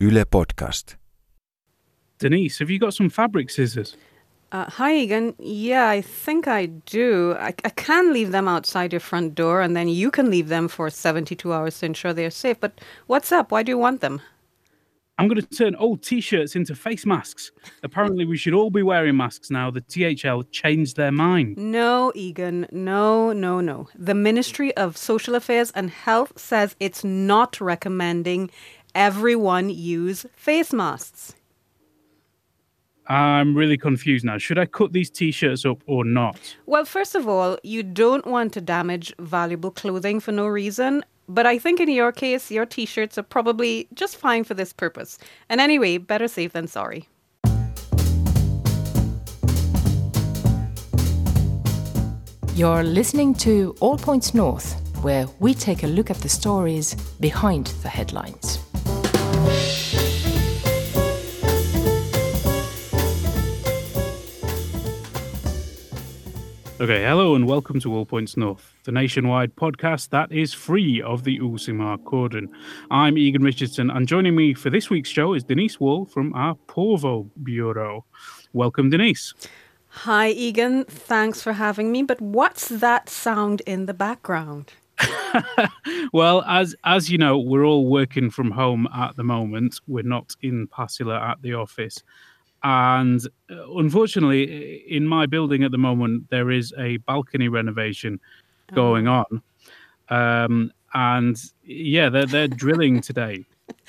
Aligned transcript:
Yle 0.00 0.24
Podcast. 0.24 0.94
Denise, 2.20 2.60
have 2.60 2.70
you 2.70 2.78
got 2.78 2.94
some 2.94 3.10
fabric 3.10 3.50
scissors? 3.50 3.96
Uh, 4.52 4.70
hi, 4.70 4.94
Egan. 4.94 5.34
Yeah, 5.40 5.88
I 5.88 6.02
think 6.02 6.46
I 6.46 6.66
do. 6.66 7.34
I, 7.36 7.48
I 7.64 7.70
can 7.70 8.12
leave 8.12 8.30
them 8.30 8.46
outside 8.46 8.92
your 8.92 9.00
front 9.00 9.34
door, 9.34 9.60
and 9.60 9.76
then 9.76 9.88
you 9.88 10.12
can 10.12 10.30
leave 10.30 10.48
them 10.48 10.68
for 10.68 10.88
72 10.88 11.52
hours 11.52 11.80
to 11.80 11.86
ensure 11.86 12.12
they're 12.12 12.30
safe. 12.30 12.60
But 12.60 12.80
what's 13.08 13.32
up? 13.32 13.50
Why 13.50 13.64
do 13.64 13.70
you 13.72 13.78
want 13.78 14.00
them? 14.00 14.22
I'm 15.20 15.26
going 15.26 15.40
to 15.40 15.48
turn 15.48 15.74
old 15.74 16.04
t 16.04 16.20
shirts 16.20 16.54
into 16.54 16.76
face 16.76 17.04
masks. 17.04 17.50
Apparently, 17.82 18.24
we 18.24 18.36
should 18.36 18.54
all 18.54 18.70
be 18.70 18.84
wearing 18.84 19.16
masks 19.16 19.50
now. 19.50 19.68
The 19.68 19.80
THL 19.80 20.42
changed 20.52 20.96
their 20.96 21.10
mind. 21.10 21.58
No, 21.58 22.12
Egan. 22.14 22.68
No, 22.70 23.32
no, 23.32 23.60
no. 23.60 23.88
The 23.96 24.14
Ministry 24.14 24.74
of 24.76 24.96
Social 24.96 25.34
Affairs 25.34 25.72
and 25.72 25.90
Health 25.90 26.38
says 26.38 26.76
it's 26.78 27.02
not 27.02 27.60
recommending 27.60 28.48
everyone 28.94 29.70
use 29.70 30.26
face 30.34 30.72
masks. 30.72 31.34
I'm 33.08 33.56
really 33.56 33.78
confused 33.78 34.24
now. 34.24 34.36
Should 34.36 34.58
I 34.58 34.66
cut 34.66 34.92
these 34.92 35.08
t 35.08 35.30
shirts 35.30 35.64
up 35.64 35.82
or 35.86 36.04
not? 36.04 36.56
Well, 36.66 36.84
first 36.84 37.14
of 37.14 37.26
all, 37.26 37.58
you 37.62 37.82
don't 37.82 38.26
want 38.26 38.52
to 38.52 38.60
damage 38.60 39.14
valuable 39.18 39.70
clothing 39.70 40.20
for 40.20 40.32
no 40.32 40.46
reason. 40.46 41.04
But 41.26 41.46
I 41.46 41.58
think 41.58 41.80
in 41.80 41.90
your 41.90 42.12
case, 42.12 42.50
your 42.50 42.66
t 42.66 42.86
shirts 42.86 43.16
are 43.18 43.22
probably 43.22 43.88
just 43.94 44.16
fine 44.16 44.44
for 44.44 44.54
this 44.54 44.72
purpose. 44.72 45.18
And 45.48 45.60
anyway, 45.60 45.98
better 45.98 46.28
safe 46.28 46.52
than 46.52 46.66
sorry. 46.66 47.08
You're 52.54 52.82
listening 52.82 53.34
to 53.36 53.74
All 53.80 53.96
Points 53.96 54.34
North, 54.34 54.74
where 55.02 55.26
we 55.38 55.54
take 55.54 55.84
a 55.84 55.86
look 55.86 56.10
at 56.10 56.16
the 56.16 56.28
stories 56.28 56.94
behind 57.20 57.68
the 57.82 57.88
headlines. 57.88 58.57
Okay, 66.80 67.02
hello 67.02 67.34
and 67.34 67.48
welcome 67.48 67.80
to 67.80 67.92
All 67.92 68.06
Points 68.06 68.36
North, 68.36 68.72
the 68.84 68.92
nationwide 68.92 69.56
podcast 69.56 70.10
that 70.10 70.30
is 70.30 70.54
free 70.54 71.02
of 71.02 71.24
the 71.24 71.40
Uusimaa 71.40 72.04
cordon. 72.04 72.48
I'm 72.88 73.18
Egan 73.18 73.42
Richardson, 73.42 73.90
and 73.90 74.06
joining 74.06 74.36
me 74.36 74.54
for 74.54 74.70
this 74.70 74.88
week's 74.88 75.08
show 75.08 75.34
is 75.34 75.42
Denise 75.42 75.80
Wall 75.80 76.04
from 76.04 76.32
our 76.34 76.54
Porvoo 76.68 77.28
Bureau. 77.42 78.04
Welcome, 78.52 78.90
Denise. 78.90 79.34
Hi, 79.88 80.28
Egan. 80.28 80.84
Thanks 80.84 81.42
for 81.42 81.54
having 81.54 81.90
me. 81.90 82.04
But 82.04 82.20
what's 82.20 82.68
that 82.68 83.08
sound 83.08 83.60
in 83.66 83.86
the 83.86 83.94
background? 83.94 84.72
well, 86.12 86.42
as 86.42 86.76
as 86.84 87.10
you 87.10 87.18
know, 87.18 87.38
we're 87.38 87.64
all 87.64 87.86
working 87.86 88.30
from 88.30 88.50
home 88.50 88.88
at 88.94 89.16
the 89.16 89.24
moment. 89.24 89.80
We're 89.86 90.04
not 90.04 90.36
in 90.42 90.68
Pasila 90.68 91.20
at 91.30 91.42
the 91.42 91.54
office. 91.54 92.02
And 92.62 93.24
uh, 93.50 93.70
unfortunately, 93.76 94.82
in 94.88 95.06
my 95.06 95.26
building 95.26 95.62
at 95.62 95.70
the 95.70 95.78
moment, 95.78 96.28
there 96.30 96.50
is 96.50 96.74
a 96.78 96.96
balcony 96.98 97.48
renovation 97.48 98.18
going 98.74 99.06
Oh. 99.08 99.24
on. 99.30 99.42
Um, 100.10 100.72
and 100.94 101.36
yeah, 101.64 102.08
they're 102.08 102.26
they're 102.26 102.48
drilling 102.48 103.00
today 103.10 103.44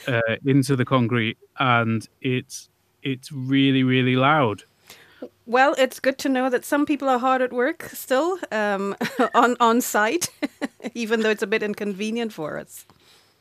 uh, 0.07 0.21
into 0.45 0.75
the 0.75 0.85
concrete, 0.85 1.37
and 1.59 2.07
it's 2.21 2.69
it's 3.03 3.31
really 3.31 3.83
really 3.83 4.15
loud. 4.15 4.63
Well, 5.45 5.75
it's 5.77 5.99
good 5.99 6.17
to 6.19 6.29
know 6.29 6.49
that 6.49 6.63
some 6.65 6.85
people 6.85 7.09
are 7.09 7.19
hard 7.19 7.41
at 7.41 7.51
work 7.51 7.83
still 7.93 8.37
um, 8.51 8.95
on 9.33 9.55
on 9.59 9.81
site, 9.81 10.29
even 10.93 11.21
though 11.21 11.29
it's 11.29 11.43
a 11.43 11.47
bit 11.47 11.63
inconvenient 11.63 12.33
for 12.33 12.57
us. 12.59 12.85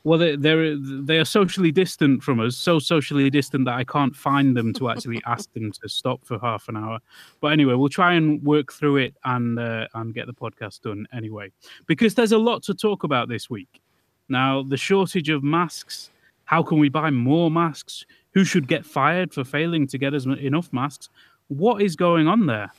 Well, 0.05 0.19
they 0.19 0.37
they're 0.37 0.77
they 0.79 1.19
are 1.19 1.25
socially 1.25 1.73
distant 1.73 2.23
from 2.23 2.41
us, 2.41 2.57
so 2.57 2.79
socially 2.79 3.29
distant 3.31 3.65
that 3.67 3.75
I 3.75 3.85
can't 3.85 4.15
find 4.15 4.57
them 4.57 4.73
to 4.75 4.89
actually 4.91 5.21
ask 5.27 5.53
them 5.53 5.73
to 5.73 5.89
stop 5.89 6.25
for 6.25 6.39
half 6.39 6.69
an 6.69 6.77
hour. 6.77 6.99
But 7.41 7.49
anyway, 7.49 7.75
we'll 7.75 7.89
try 7.89 8.15
and 8.15 8.43
work 8.45 8.73
through 8.73 8.99
it 8.99 9.15
and 9.25 9.59
uh, 9.59 9.87
and 9.95 10.15
get 10.15 10.27
the 10.27 10.35
podcast 10.35 10.83
done 10.83 11.07
anyway, 11.13 11.51
because 11.87 12.15
there's 12.15 12.33
a 12.33 12.39
lot 12.39 12.63
to 12.65 12.75
talk 12.75 13.05
about 13.05 13.29
this 13.29 13.51
week. 13.51 13.81
Now, 14.29 14.63
the 14.63 14.77
shortage 14.77 15.29
of 15.29 15.43
masks. 15.43 16.11
How 16.45 16.63
can 16.63 16.79
we 16.79 16.89
buy 16.89 17.11
more 17.11 17.51
masks? 17.51 18.07
Who 18.33 18.43
should 18.43 18.69
get 18.69 18.87
fired 18.87 19.35
for 19.35 19.45
failing 19.45 19.87
to 19.89 19.99
get 19.99 20.15
us 20.15 20.25
enough 20.25 20.73
masks? 20.73 21.11
What 21.49 21.83
is 21.83 21.95
going 21.97 22.27
on 22.27 22.47
there? 22.47 22.73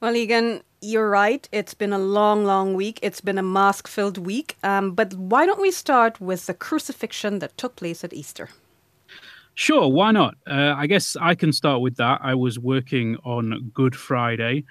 Well, 0.00 0.14
Egan, 0.14 0.62
you're 0.82 1.08
right. 1.08 1.48
It's 1.52 1.72
been 1.72 1.92
a 1.92 1.98
long, 1.98 2.44
long 2.44 2.74
week. 2.74 2.98
It's 3.02 3.22
been 3.22 3.38
a 3.38 3.42
mask 3.42 3.88
filled 3.88 4.18
week. 4.18 4.56
Um, 4.62 4.92
but 4.92 5.14
why 5.14 5.46
don't 5.46 5.60
we 5.60 5.70
start 5.70 6.20
with 6.20 6.46
the 6.46 6.54
crucifixion 6.54 7.38
that 7.38 7.56
took 7.56 7.76
place 7.76 8.04
at 8.04 8.12
Easter? 8.12 8.50
Sure, 9.54 9.88
why 9.88 10.12
not? 10.12 10.34
Uh, 10.46 10.74
I 10.76 10.86
guess 10.86 11.16
I 11.18 11.34
can 11.34 11.50
start 11.50 11.80
with 11.80 11.96
that. 11.96 12.20
I 12.22 12.34
was 12.34 12.58
working 12.58 13.16
on 13.24 13.70
Good 13.72 13.96
Friday, 13.96 14.64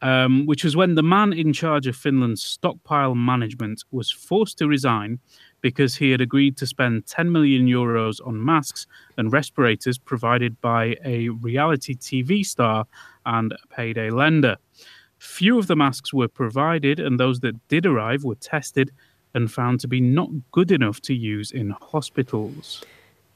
um, 0.00 0.46
which 0.46 0.62
was 0.62 0.76
when 0.76 0.94
the 0.94 1.02
man 1.02 1.32
in 1.32 1.52
charge 1.52 1.88
of 1.88 1.96
Finland's 1.96 2.44
stockpile 2.44 3.16
management 3.16 3.82
was 3.90 4.12
forced 4.12 4.58
to 4.58 4.68
resign 4.68 5.18
because 5.60 5.96
he 5.96 6.10
had 6.10 6.20
agreed 6.20 6.56
to 6.56 6.66
spend 6.66 7.06
10 7.06 7.32
million 7.32 7.66
euros 7.66 8.24
on 8.26 8.44
masks 8.44 8.86
and 9.16 9.32
respirators 9.32 9.98
provided 9.98 10.60
by 10.60 10.96
a 11.04 11.28
reality 11.28 11.94
TV 11.94 12.44
star 12.44 12.86
and 13.26 13.52
a 13.52 13.74
payday 13.74 14.10
lender. 14.10 14.56
Few 15.18 15.58
of 15.58 15.66
the 15.66 15.76
masks 15.76 16.14
were 16.14 16.28
provided, 16.28 17.00
and 17.00 17.18
those 17.18 17.40
that 17.40 17.68
did 17.68 17.86
arrive 17.86 18.24
were 18.24 18.36
tested 18.36 18.92
and 19.34 19.50
found 19.50 19.80
to 19.80 19.88
be 19.88 20.00
not 20.00 20.30
good 20.52 20.70
enough 20.70 21.00
to 21.02 21.14
use 21.14 21.50
in 21.50 21.74
hospitals. 21.82 22.84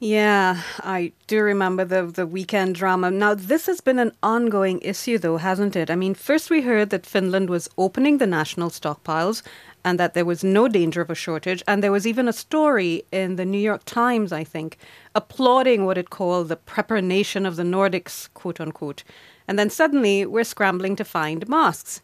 Yeah, 0.05 0.61
I 0.81 1.13
do 1.27 1.41
remember 1.41 1.85
the 1.85 2.03
the 2.03 2.27
weekend 2.27 2.75
drama. 2.75 3.09
Now, 3.09 3.35
this 3.35 3.67
has 3.67 3.79
been 3.79 3.99
an 3.99 4.11
ongoing 4.21 4.81
issue, 4.81 5.17
though, 5.17 5.37
hasn't 5.37 5.77
it? 5.77 5.89
I 5.89 5.95
mean, 5.95 6.13
first 6.13 6.49
we 6.49 6.59
heard 6.59 6.89
that 6.89 7.05
Finland 7.05 7.49
was 7.49 7.69
opening 7.77 8.17
the 8.17 8.27
national 8.27 8.69
stockpiles 8.69 9.43
and 9.85 9.97
that 9.97 10.13
there 10.13 10.25
was 10.25 10.43
no 10.43 10.67
danger 10.67 10.99
of 10.99 11.09
a 11.09 11.15
shortage. 11.15 11.63
And 11.69 11.81
there 11.81 11.93
was 11.93 12.05
even 12.05 12.27
a 12.27 12.33
story 12.33 13.05
in 13.13 13.37
the 13.37 13.45
New 13.45 13.57
York 13.57 13.83
Times, 13.85 14.33
I 14.33 14.43
think, 14.43 14.77
applauding 15.15 15.85
what 15.85 15.97
it 15.97 16.09
called 16.09 16.49
the 16.49 16.57
prepper 16.57 17.01
nation 17.01 17.45
of 17.45 17.55
the 17.55 17.63
Nordics, 17.63 18.27
quote 18.33 18.59
unquote. 18.59 19.05
And 19.47 19.57
then 19.57 19.69
suddenly 19.69 20.25
we're 20.25 20.43
scrambling 20.43 20.97
to 20.97 21.05
find 21.05 21.47
masks. 21.47 22.01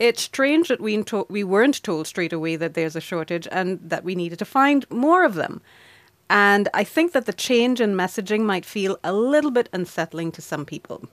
It's 0.00 0.22
strange 0.22 0.66
that 0.66 0.80
we, 0.80 1.00
we 1.28 1.44
weren't 1.44 1.80
told 1.84 2.08
straight 2.08 2.32
away 2.32 2.56
that 2.56 2.74
there's 2.74 2.96
a 2.96 3.00
shortage 3.00 3.46
and 3.52 3.78
that 3.88 4.02
we 4.02 4.16
needed 4.16 4.40
to 4.40 4.44
find 4.44 4.84
more 4.90 5.24
of 5.24 5.34
them. 5.34 5.62
And 6.28 6.68
I 6.74 6.84
think 6.84 7.12
that 7.12 7.26
the 7.26 7.32
change 7.32 7.80
in 7.80 7.94
messaging 7.94 8.40
might 8.40 8.64
feel 8.64 8.98
a 9.04 9.12
little 9.12 9.50
bit 9.50 9.68
unsettling 9.72 10.32
to 10.32 10.42
some 10.42 10.64
people. 10.64 11.08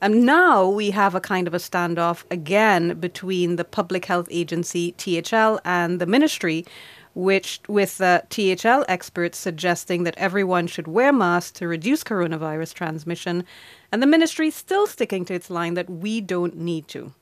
And 0.00 0.26
now 0.26 0.68
we 0.68 0.90
have 0.90 1.14
a 1.14 1.20
kind 1.20 1.46
of 1.46 1.54
a 1.54 1.58
standoff 1.58 2.24
again 2.30 2.98
between 2.98 3.56
the 3.56 3.64
Public 3.64 4.06
Health 4.06 4.26
Agency, 4.30 4.92
THL, 4.98 5.60
and 5.64 6.00
the 6.00 6.06
ministry, 6.06 6.66
which 7.14 7.60
with 7.68 8.00
uh, 8.00 8.22
THL 8.28 8.84
experts 8.88 9.38
suggesting 9.38 10.02
that 10.04 10.16
everyone 10.16 10.66
should 10.66 10.88
wear 10.88 11.12
masks 11.12 11.52
to 11.58 11.68
reduce 11.68 12.02
coronavirus 12.02 12.74
transmission, 12.74 13.44
and 13.92 14.02
the 14.02 14.06
ministry 14.06 14.50
still 14.50 14.86
sticking 14.86 15.24
to 15.26 15.34
its 15.34 15.50
line 15.50 15.74
that 15.74 15.90
we 15.90 16.20
don't 16.20 16.56
need 16.56 16.88
to. 16.88 17.12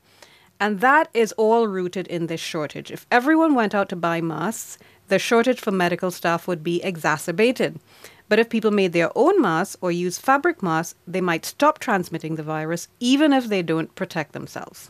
And 0.59 0.79
that 0.79 1.09
is 1.13 1.33
all 1.33 1.67
rooted 1.67 2.07
in 2.07 2.27
this 2.27 2.39
shortage. 2.39 2.91
If 2.91 3.05
everyone 3.11 3.55
went 3.55 3.75
out 3.75 3.89
to 3.89 3.95
buy 3.95 4.21
masks, 4.21 4.77
the 5.11 5.19
shortage 5.19 5.59
for 5.59 5.71
medical 5.71 6.09
staff 6.09 6.47
would 6.47 6.63
be 6.63 6.81
exacerbated. 6.83 7.77
But 8.29 8.39
if 8.39 8.49
people 8.49 8.71
made 8.71 8.93
their 8.93 9.11
own 9.13 9.41
masks 9.41 9.75
or 9.81 9.91
use 9.91 10.17
fabric 10.17 10.63
masks, 10.63 10.97
they 11.05 11.19
might 11.19 11.43
stop 11.43 11.79
transmitting 11.79 12.35
the 12.35 12.43
virus, 12.43 12.87
even 13.01 13.33
if 13.33 13.49
they 13.49 13.61
don't 13.61 13.93
protect 13.95 14.31
themselves. 14.31 14.89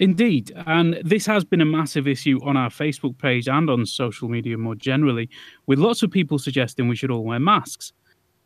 Indeed. 0.00 0.50
And 0.66 0.98
this 1.04 1.24
has 1.26 1.44
been 1.44 1.60
a 1.60 1.64
massive 1.64 2.08
issue 2.08 2.40
on 2.42 2.56
our 2.56 2.68
Facebook 2.68 3.16
page 3.18 3.46
and 3.46 3.70
on 3.70 3.86
social 3.86 4.28
media 4.28 4.58
more 4.58 4.74
generally, 4.74 5.30
with 5.68 5.78
lots 5.78 6.02
of 6.02 6.10
people 6.10 6.40
suggesting 6.40 6.88
we 6.88 6.96
should 6.96 7.12
all 7.12 7.22
wear 7.22 7.38
masks. 7.38 7.92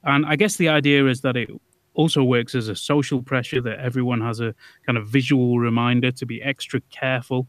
And 0.03 0.27
I 0.27 0.37
guess 0.37 0.57
the 0.57 0.69
idea 0.69 1.07
is 1.07 1.23
that 1.23 1.39
it 1.39 1.49
also 1.95 2.23
works 2.23 2.55
as 2.55 2.69
a 2.69 2.77
social 2.77 3.23
pressure 3.23 3.63
that 3.63 3.79
everyone 3.79 4.21
has 4.21 4.41
a 4.41 4.55
kind 4.85 4.99
of 4.99 5.07
visual 5.07 5.59
reminder 5.59 6.11
to 6.11 6.27
be 6.27 6.43
extra 6.43 6.83
careful. 6.91 7.49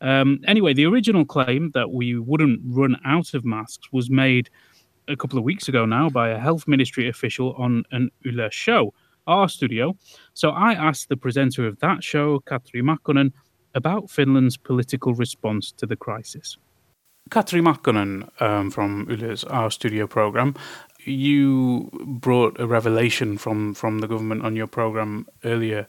Um, 0.00 0.40
anyway, 0.46 0.74
the 0.74 0.86
original 0.86 1.24
claim 1.24 1.70
that 1.74 1.90
we 1.90 2.18
wouldn't 2.18 2.60
run 2.64 2.96
out 3.04 3.34
of 3.34 3.44
masks 3.44 3.92
was 3.92 4.10
made 4.10 4.50
a 5.08 5.16
couple 5.16 5.38
of 5.38 5.44
weeks 5.44 5.68
ago 5.68 5.86
now 5.86 6.08
by 6.08 6.28
a 6.28 6.38
health 6.38 6.68
ministry 6.68 7.08
official 7.08 7.54
on 7.54 7.84
an 7.90 8.10
Yle 8.24 8.48
show, 8.50 8.92
A-studio. 9.26 9.96
So 10.34 10.50
I 10.50 10.72
asked 10.74 11.08
the 11.08 11.16
presenter 11.16 11.66
of 11.66 11.78
that 11.80 12.04
show, 12.04 12.40
Katri 12.40 12.82
Makkonen, 12.82 13.32
about 13.74 14.10
Finland's 14.10 14.56
political 14.56 15.14
response 15.14 15.72
to 15.72 15.86
the 15.86 15.96
crisis. 15.96 16.56
Katri 17.30 17.60
Makkonen 17.60 18.28
um, 18.40 18.70
from 18.70 19.06
Yle's 19.10 19.44
A-Studio 19.50 20.06
program, 20.06 20.54
you 21.04 21.90
brought 22.06 22.58
a 22.58 22.66
revelation 22.66 23.36
from, 23.36 23.74
from 23.74 23.98
the 23.98 24.08
government 24.08 24.42
on 24.42 24.56
your 24.56 24.66
program 24.66 25.26
earlier 25.44 25.86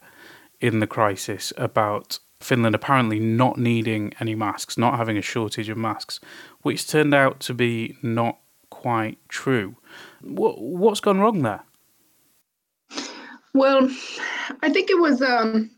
in 0.60 0.80
the 0.80 0.86
crisis 0.86 1.52
about 1.56 2.18
Finland 2.40 2.74
apparently 2.74 3.20
not 3.20 3.58
needing 3.58 4.12
any 4.20 4.34
masks, 4.34 4.78
not 4.78 4.96
having 4.96 5.16
a 5.16 5.22
shortage 5.22 5.68
of 5.68 5.76
masks, 5.76 6.20
which 6.62 6.86
turned 6.88 7.14
out 7.14 7.40
to 7.40 7.54
be 7.54 7.96
not 8.02 8.38
quite 8.70 9.18
true. 9.28 9.76
What, 10.22 10.60
what's 10.60 11.00
gone 11.00 11.20
wrong 11.20 11.42
there? 11.42 11.62
Well, 13.52 13.90
I 14.62 14.70
think 14.70 14.90
it 14.90 14.98
was 14.98 15.20
um, 15.20 15.70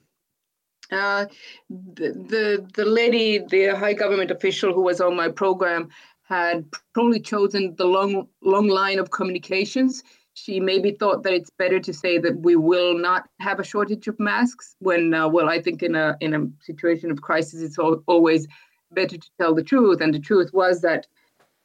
uh, 0.90 1.26
the, 1.70 2.12
the 2.12 2.68
the 2.74 2.84
lady, 2.84 3.38
the 3.38 3.68
high 3.68 3.94
government 3.94 4.30
official 4.30 4.74
who 4.74 4.82
was 4.82 5.00
on 5.00 5.16
my 5.16 5.28
program, 5.28 5.88
had 6.24 6.66
probably 6.92 7.20
chosen 7.20 7.74
the 7.76 7.86
long 7.86 8.28
long 8.42 8.68
line 8.68 8.98
of 8.98 9.10
communications. 9.10 10.02
She 10.34 10.60
maybe 10.60 10.92
thought 10.92 11.22
that 11.24 11.34
it's 11.34 11.50
better 11.58 11.78
to 11.80 11.92
say 11.92 12.18
that 12.18 12.40
we 12.40 12.56
will 12.56 12.96
not 12.96 13.28
have 13.40 13.60
a 13.60 13.64
shortage 13.64 14.08
of 14.08 14.18
masks. 14.18 14.76
When 14.78 15.12
uh, 15.12 15.28
well, 15.28 15.48
I 15.48 15.60
think 15.60 15.82
in 15.82 15.94
a 15.94 16.16
in 16.20 16.34
a 16.34 16.46
situation 16.64 17.10
of 17.10 17.22
crisis, 17.22 17.60
it's 17.60 17.78
always 17.78 18.48
better 18.92 19.18
to 19.18 19.30
tell 19.38 19.54
the 19.54 19.62
truth. 19.62 20.00
And 20.00 20.14
the 20.14 20.18
truth 20.18 20.50
was 20.52 20.80
that 20.80 21.06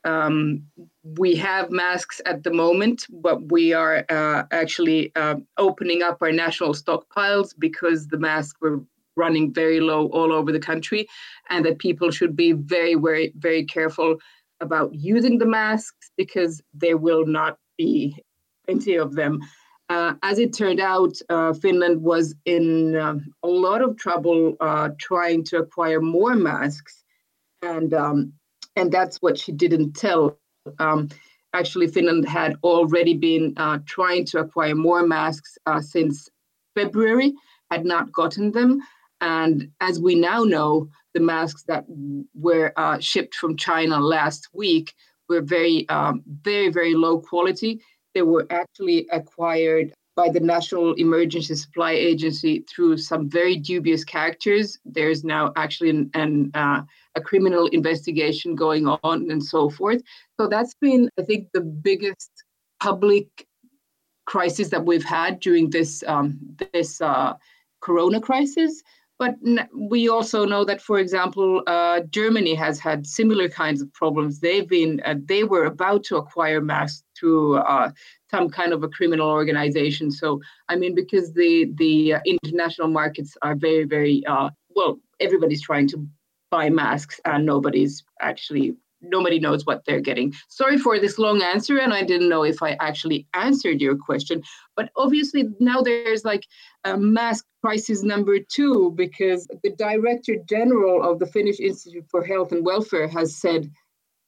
um, 0.03 0.63
we 1.17 1.35
have 1.35 1.69
masks 1.69 2.21
at 2.25 2.43
the 2.43 2.51
moment, 2.51 3.05
but 3.09 3.51
we 3.51 3.73
are 3.73 4.05
uh, 4.09 4.43
actually 4.51 5.11
uh, 5.15 5.35
opening 5.57 6.01
up 6.01 6.17
our 6.21 6.31
national 6.31 6.73
stockpiles 6.73 7.53
because 7.57 8.07
the 8.07 8.17
masks 8.17 8.59
were 8.61 8.81
running 9.15 9.53
very 9.53 9.79
low 9.79 10.07
all 10.07 10.31
over 10.31 10.51
the 10.51 10.59
country, 10.59 11.07
and 11.49 11.65
that 11.65 11.79
people 11.79 12.11
should 12.11 12.35
be 12.35 12.51
very, 12.51 12.95
very, 12.95 13.33
very 13.37 13.65
careful 13.65 14.17
about 14.59 14.93
using 14.93 15.37
the 15.37 15.45
masks 15.45 16.11
because 16.17 16.61
there 16.73 16.97
will 16.97 17.25
not 17.25 17.57
be 17.77 18.15
plenty 18.67 18.95
of 18.95 19.15
them. 19.15 19.39
Uh, 19.89 20.13
as 20.21 20.37
it 20.37 20.53
turned 20.53 20.81
out, 20.81 21.13
uh, 21.29 21.53
Finland 21.53 22.01
was 22.01 22.35
in 22.45 22.95
uh, 22.95 23.15
a 23.43 23.47
lot 23.47 23.81
of 23.81 23.95
trouble 23.97 24.55
uh, 24.59 24.89
trying 24.99 25.43
to 25.45 25.57
acquire 25.59 26.01
more 26.01 26.35
masks, 26.35 27.03
and 27.61 27.93
um, 27.93 28.33
and 28.75 28.91
that's 28.91 29.21
what 29.21 29.37
she 29.37 29.53
didn't 29.53 29.93
tell. 29.93 30.37
Um, 30.79 31.07
actually, 31.53 31.87
Finland 31.87 32.27
had 32.27 32.57
already 32.63 33.13
been 33.13 33.53
uh, 33.55 33.79
trying 33.85 34.25
to 34.25 34.39
acquire 34.39 34.75
more 34.75 35.07
masks 35.07 35.57
uh, 35.65 35.79
since 35.79 36.29
February, 36.75 37.33
had 37.71 37.85
not 37.85 38.11
gotten 38.11 38.51
them. 38.51 38.81
And 39.21 39.71
as 39.79 39.99
we 39.99 40.15
now 40.15 40.43
know, 40.43 40.89
the 41.13 41.21
masks 41.21 41.63
that 41.63 41.85
were 42.35 42.73
uh, 42.75 42.99
shipped 42.99 43.35
from 43.35 43.55
China 43.55 43.99
last 43.99 44.49
week 44.53 44.93
were 45.29 45.41
very, 45.41 45.87
um, 45.89 46.23
very, 46.43 46.69
very 46.69 46.93
low 46.93 47.19
quality. 47.19 47.81
They 48.17 48.23
were 48.23 48.47
actually 48.49 49.07
acquired 49.11 49.93
by 50.15 50.29
the 50.29 50.39
National 50.39 50.95
Emergency 50.95 51.53
Supply 51.53 51.91
Agency 51.91 52.65
through 52.67 52.97
some 52.97 53.29
very 53.29 53.55
dubious 53.55 54.03
characters. 54.03 54.79
There's 54.85 55.23
now 55.23 55.53
actually 55.55 55.91
an, 55.91 56.09
an 56.15 56.49
uh, 56.55 56.81
a 57.13 57.21
criminal 57.21 57.67
investigation 57.67 58.55
going 58.55 58.87
on 58.87 59.29
and 59.29 59.43
so 59.43 59.69
forth. 59.69 60.01
So 60.39 60.47
that's 60.47 60.73
been, 60.81 61.11
I 61.19 61.21
think, 61.21 61.49
the 61.53 61.61
biggest 61.61 62.31
public 62.79 63.27
crisis 64.25 64.69
that 64.69 64.83
we've 64.83 65.09
had 65.19 65.39
during 65.39 65.69
this 65.69 66.03
um, 66.07 66.39
this 66.73 66.99
uh, 66.99 67.35
Corona 67.81 68.19
crisis. 68.19 68.81
But 69.19 69.35
we 69.73 70.09
also 70.09 70.45
know 70.45 70.63
that, 70.65 70.81
for 70.81 70.99
example, 70.99 71.63
uh, 71.65 72.01
Germany 72.11 72.53
has 72.53 72.79
had 72.79 73.07
similar 73.07 73.49
kinds 73.49 73.81
of 73.81 73.91
problems. 73.93 74.39
They've 74.39 74.67
been 74.67 75.01
uh, 75.05 75.15
they 75.25 75.43
were 75.43 75.65
about 75.65 76.03
to 76.05 76.17
acquire 76.17 76.61
masks 76.61 77.03
through 77.19 77.55
uh, 77.55 77.91
some 78.29 78.49
kind 78.49 78.73
of 78.73 78.83
a 78.83 78.89
criminal 78.89 79.29
organization. 79.29 80.11
So 80.11 80.39
I 80.69 80.75
mean, 80.75 80.93
because 80.93 81.33
the 81.33 81.71
the 81.75 82.13
uh, 82.15 82.19
international 82.25 82.89
markets 82.89 83.35
are 83.41 83.55
very 83.55 83.85
very 83.85 84.23
uh, 84.27 84.51
well, 84.69 84.99
everybody's 85.19 85.63
trying 85.63 85.87
to 85.89 86.07
buy 86.51 86.69
masks 86.69 87.19
and 87.25 87.45
nobody's 87.45 88.03
actually 88.21 88.75
nobody 89.01 89.39
knows 89.39 89.65
what 89.65 89.83
they're 89.85 90.01
getting. 90.01 90.33
Sorry 90.49 90.77
for 90.77 90.99
this 90.99 91.17
long 91.17 91.41
answer, 91.41 91.77
and 91.77 91.93
I 91.93 92.03
didn't 92.03 92.29
know 92.29 92.43
if 92.43 92.61
I 92.61 92.77
actually 92.79 93.27
answered 93.33 93.81
your 93.81 93.95
question. 93.95 94.43
But 94.75 94.89
obviously, 94.95 95.45
now 95.59 95.81
there's 95.81 96.25
like 96.25 96.45
a 96.83 96.97
mask 96.97 97.45
crisis 97.63 98.03
number 98.03 98.39
two 98.39 98.91
because 98.95 99.47
the 99.63 99.71
director 99.77 100.35
general 100.47 101.03
of 101.03 101.19
the 101.19 101.27
Finnish 101.27 101.59
Institute 101.59 102.05
for 102.09 102.23
Health 102.23 102.51
and 102.51 102.65
Welfare 102.65 103.07
has 103.07 103.35
said, 103.35 103.71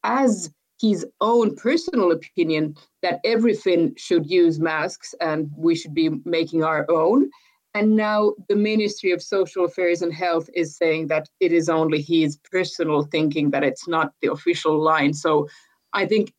as 0.04 0.52
his 0.82 1.06
own 1.20 1.56
personal 1.56 2.12
opinion, 2.12 2.76
that 3.02 3.20
every 3.26 3.54
Finn 3.54 3.94
should 3.98 4.30
use 4.30 4.60
masks 4.60 5.14
and 5.20 5.50
we 5.58 5.76
should 5.76 5.94
be 5.94 6.10
making 6.26 6.64
our 6.64 6.90
own. 6.90 7.30
And 7.74 7.96
now 7.96 8.34
the 8.48 8.56
Ministry 8.56 9.12
of 9.12 9.22
Social 9.22 9.66
Affairs 9.66 10.02
and 10.02 10.14
Health 10.14 10.50
is 10.56 10.76
saying 10.76 11.08
that 11.08 11.30
it 11.40 11.52
is 11.52 11.70
only 11.70 12.02
his 12.02 12.38
personal 12.52 13.04
thinking, 13.04 13.52
that 13.52 13.64
it's 13.64 13.88
not 13.88 14.14
the 14.22 14.32
official 14.32 14.82
line. 14.82 15.14
So 15.14 15.48
I 15.94 16.06
think 16.06 16.34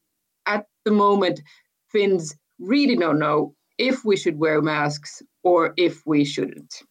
at 0.47 0.67
the 0.85 0.91
moment, 0.91 1.41
Finns 1.89 2.37
really 2.59 2.97
don't 2.97 3.19
know 3.19 3.55
if 3.79 4.05
we 4.05 4.17
should 4.17 4.39
wear 4.39 4.61
masks 4.61 5.23
or 5.43 5.73
if 5.77 6.03
we 6.07 6.25
shouldn't. 6.25 6.83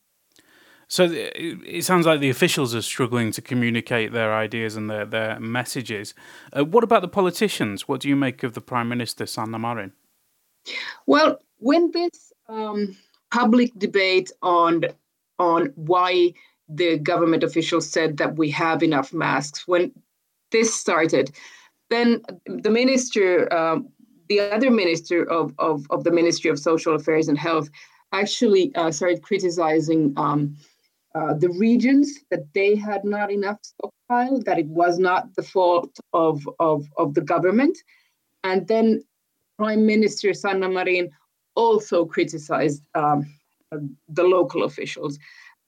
So 0.87 1.07
it 1.11 1.85
sounds 1.85 2.07
like 2.07 2.19
the 2.19 2.31
officials 2.31 2.73
are 2.73 2.81
struggling 2.81 3.31
to 3.33 3.43
communicate 3.43 4.11
their 4.11 4.33
ideas 4.33 4.75
and 4.75 4.89
their, 4.89 5.05
their 5.05 5.39
messages. 5.39 6.15
Uh, 6.51 6.65
what 6.65 6.83
about 6.83 7.03
the 7.03 7.07
politicians? 7.07 7.87
What 7.87 8.01
do 8.01 8.09
you 8.09 8.15
make 8.15 8.41
of 8.41 8.55
the 8.55 8.61
Prime 8.61 8.89
Minister, 8.89 9.27
Sanna 9.27 9.59
Marin? 9.59 9.93
Well, 11.05 11.39
when 11.59 11.91
this 11.91 12.33
um, 12.47 12.97
public 13.31 13.71
debate 13.77 14.31
on 14.41 14.83
on 15.37 15.71
why 15.75 16.33
the 16.67 16.97
government 16.99 17.43
officials 17.43 17.89
said 17.89 18.17
that 18.17 18.35
we 18.35 18.51
have 18.51 18.83
enough 18.83 19.13
masks. 19.13 19.67
When 19.67 19.91
this 20.51 20.79
started, 20.79 21.31
then 21.89 22.21
the 22.45 22.69
minister, 22.69 23.51
um, 23.53 23.89
the 24.27 24.39
other 24.39 24.69
minister 24.69 25.23
of, 25.23 25.53
of, 25.57 25.87
of 25.89 26.03
the 26.03 26.11
Ministry 26.11 26.51
of 26.51 26.59
Social 26.59 26.95
Affairs 26.95 27.27
and 27.27 27.37
Health, 27.37 27.69
actually 28.11 28.73
uh, 28.75 28.91
started 28.91 29.23
criticizing 29.23 30.13
um, 30.17 30.55
uh, 31.15 31.33
the 31.33 31.49
regions 31.49 32.19
that 32.29 32.45
they 32.53 32.75
had 32.75 33.03
not 33.03 33.31
enough 33.31 33.57
stockpile, 33.61 34.41
that 34.43 34.59
it 34.59 34.67
was 34.67 34.99
not 34.99 35.33
the 35.35 35.43
fault 35.43 35.99
of, 36.13 36.47
of, 36.59 36.85
of 36.97 37.13
the 37.15 37.21
government. 37.21 37.77
And 38.43 38.67
then 38.67 39.03
Prime 39.57 39.85
Minister 39.85 40.33
Sanna 40.33 40.69
Marin 40.69 41.09
also 41.59 42.05
criticized 42.05 42.81
um, 42.95 43.19
the 44.17 44.23
local 44.23 44.63
officials. 44.63 45.19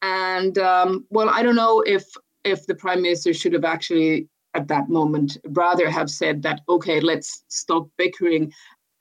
And 0.01 0.57
um, 0.57 1.05
well, 1.09 1.29
I 1.29 1.43
don't 1.43 1.61
know 1.63 1.81
if 1.81 2.05
if 2.43 2.65
the 2.65 2.75
prime 2.75 3.01
minister 3.01 3.33
should 3.33 3.53
have 3.53 3.65
actually 3.65 4.27
at 4.53 4.67
that 4.67 4.89
moment 4.89 5.37
rather 5.49 5.89
have 5.89 6.09
said 6.09 6.41
that 6.43 6.61
okay, 6.67 6.99
let's 6.99 7.43
stop 7.49 7.83
bickering 7.97 8.53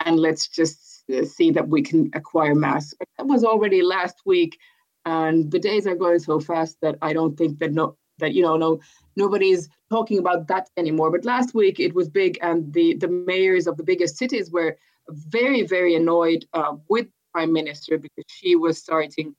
and 0.05 0.19
let's 0.19 0.49
just 0.49 1.05
uh, 1.15 1.25
see 1.25 1.51
that 1.53 1.69
we 1.69 1.81
can 1.83 2.11
acquire 2.15 2.55
masks. 2.55 2.95
But 2.99 3.09
that 3.17 3.27
was 3.27 3.45
already 3.45 3.83
last 3.83 4.17
week, 4.27 4.59
and 5.05 5.51
the 5.51 5.59
days 5.59 5.87
are 5.87 5.95
going 6.05 6.19
so 6.19 6.41
fast 6.41 6.77
that 6.83 6.97
I 7.01 7.13
don't 7.13 7.37
think 7.39 7.59
that 7.61 7.73
no 7.73 7.97
that 8.19 8.35
you 8.35 8.43
know 8.43 8.57
no 8.57 8.81
nobody's 9.17 9.69
talking 9.91 10.19
about 10.19 10.49
that 10.49 10.69
anymore. 10.77 11.11
But 11.11 11.25
last 11.25 11.55
week 11.55 11.81
it 11.81 11.95
was 11.95 12.09
big, 12.09 12.39
and 12.43 12.73
the 12.75 12.97
the 12.97 13.09
mayors 13.09 13.67
of 13.67 13.77
the 13.77 13.89
biggest 13.91 14.17
cities 14.19 14.51
were 14.51 14.77
very 15.13 15.67
very 15.67 15.95
annoyed 15.95 16.45
uh, 16.53 16.75
with 16.89 17.07
prime 17.33 17.53
minister 17.53 17.99
because 17.99 18.25
she 18.29 18.57
was 18.57 18.79
starting 18.79 19.35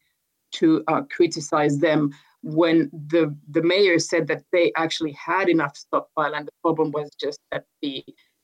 to 0.51 0.83
uh, 0.87 1.01
criticize 1.03 1.77
them 1.79 2.11
when 2.43 2.89
the 3.09 3.35
the 3.49 3.61
mayor 3.61 3.99
said 3.99 4.27
that 4.27 4.43
they 4.51 4.71
actually 4.75 5.11
had 5.11 5.49
enough 5.49 5.75
stockpile 5.77 6.33
and 6.33 6.47
the 6.47 6.51
problem 6.61 6.91
was 6.91 7.09
just 7.19 7.39
that 7.51 7.65
the 7.81 8.03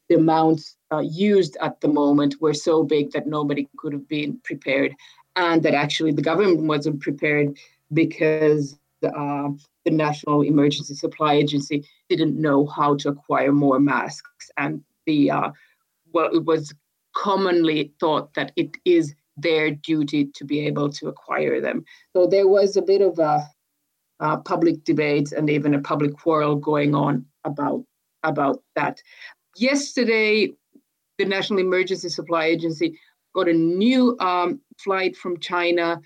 the 0.09 0.15
amounts 0.15 0.77
uh, 0.91 0.99
used 0.99 1.57
at 1.61 1.81
the 1.81 1.87
moment 1.87 2.35
were 2.39 2.53
so 2.53 2.83
big 2.83 3.11
that 3.11 3.27
nobody 3.27 3.67
could 3.77 3.91
have 3.91 4.07
been 4.07 4.39
prepared 4.43 4.93
and 5.35 5.63
that 5.63 5.73
actually 5.73 6.11
the 6.11 6.21
government 6.21 6.61
wasn't 6.61 6.99
prepared 7.01 7.57
because 7.93 8.77
uh, 9.03 9.49
the 9.85 9.91
national 9.91 10.41
emergency 10.41 10.93
supply 10.93 11.33
agency 11.33 11.87
didn't 12.09 12.39
know 12.39 12.65
how 12.65 12.95
to 12.95 13.09
acquire 13.09 13.51
more 13.51 13.79
masks 13.79 14.49
and 14.57 14.83
the 15.05 15.31
uh, 15.31 15.51
well 16.13 16.29
it 16.33 16.45
was 16.45 16.73
commonly 17.17 17.91
thought 17.99 18.33
that 18.35 18.51
it 18.55 18.77
is 18.85 19.15
their 19.37 19.71
duty 19.71 20.25
to 20.35 20.45
be 20.45 20.59
able 20.67 20.89
to 20.89 21.07
acquire 21.07 21.59
them. 21.61 21.83
So 22.15 22.27
there 22.27 22.47
was 22.47 22.77
a 22.77 22.81
bit 22.81 23.01
of 23.01 23.17
a, 23.19 23.43
a 24.19 24.37
public 24.37 24.83
debate 24.83 25.31
and 25.31 25.49
even 25.49 25.73
a 25.73 25.81
public 25.81 26.15
quarrel 26.17 26.55
going 26.55 26.95
on 26.95 27.25
about 27.43 27.83
about 28.23 28.61
that. 28.75 29.01
Yesterday, 29.55 30.53
the 31.17 31.25
National 31.25 31.59
Emergency 31.59 32.09
Supply 32.09 32.45
Agency 32.45 32.99
got 33.33 33.47
a 33.47 33.53
new 33.53 34.17
um, 34.19 34.59
flight 34.77 35.15
from 35.15 35.39
China, 35.39 36.01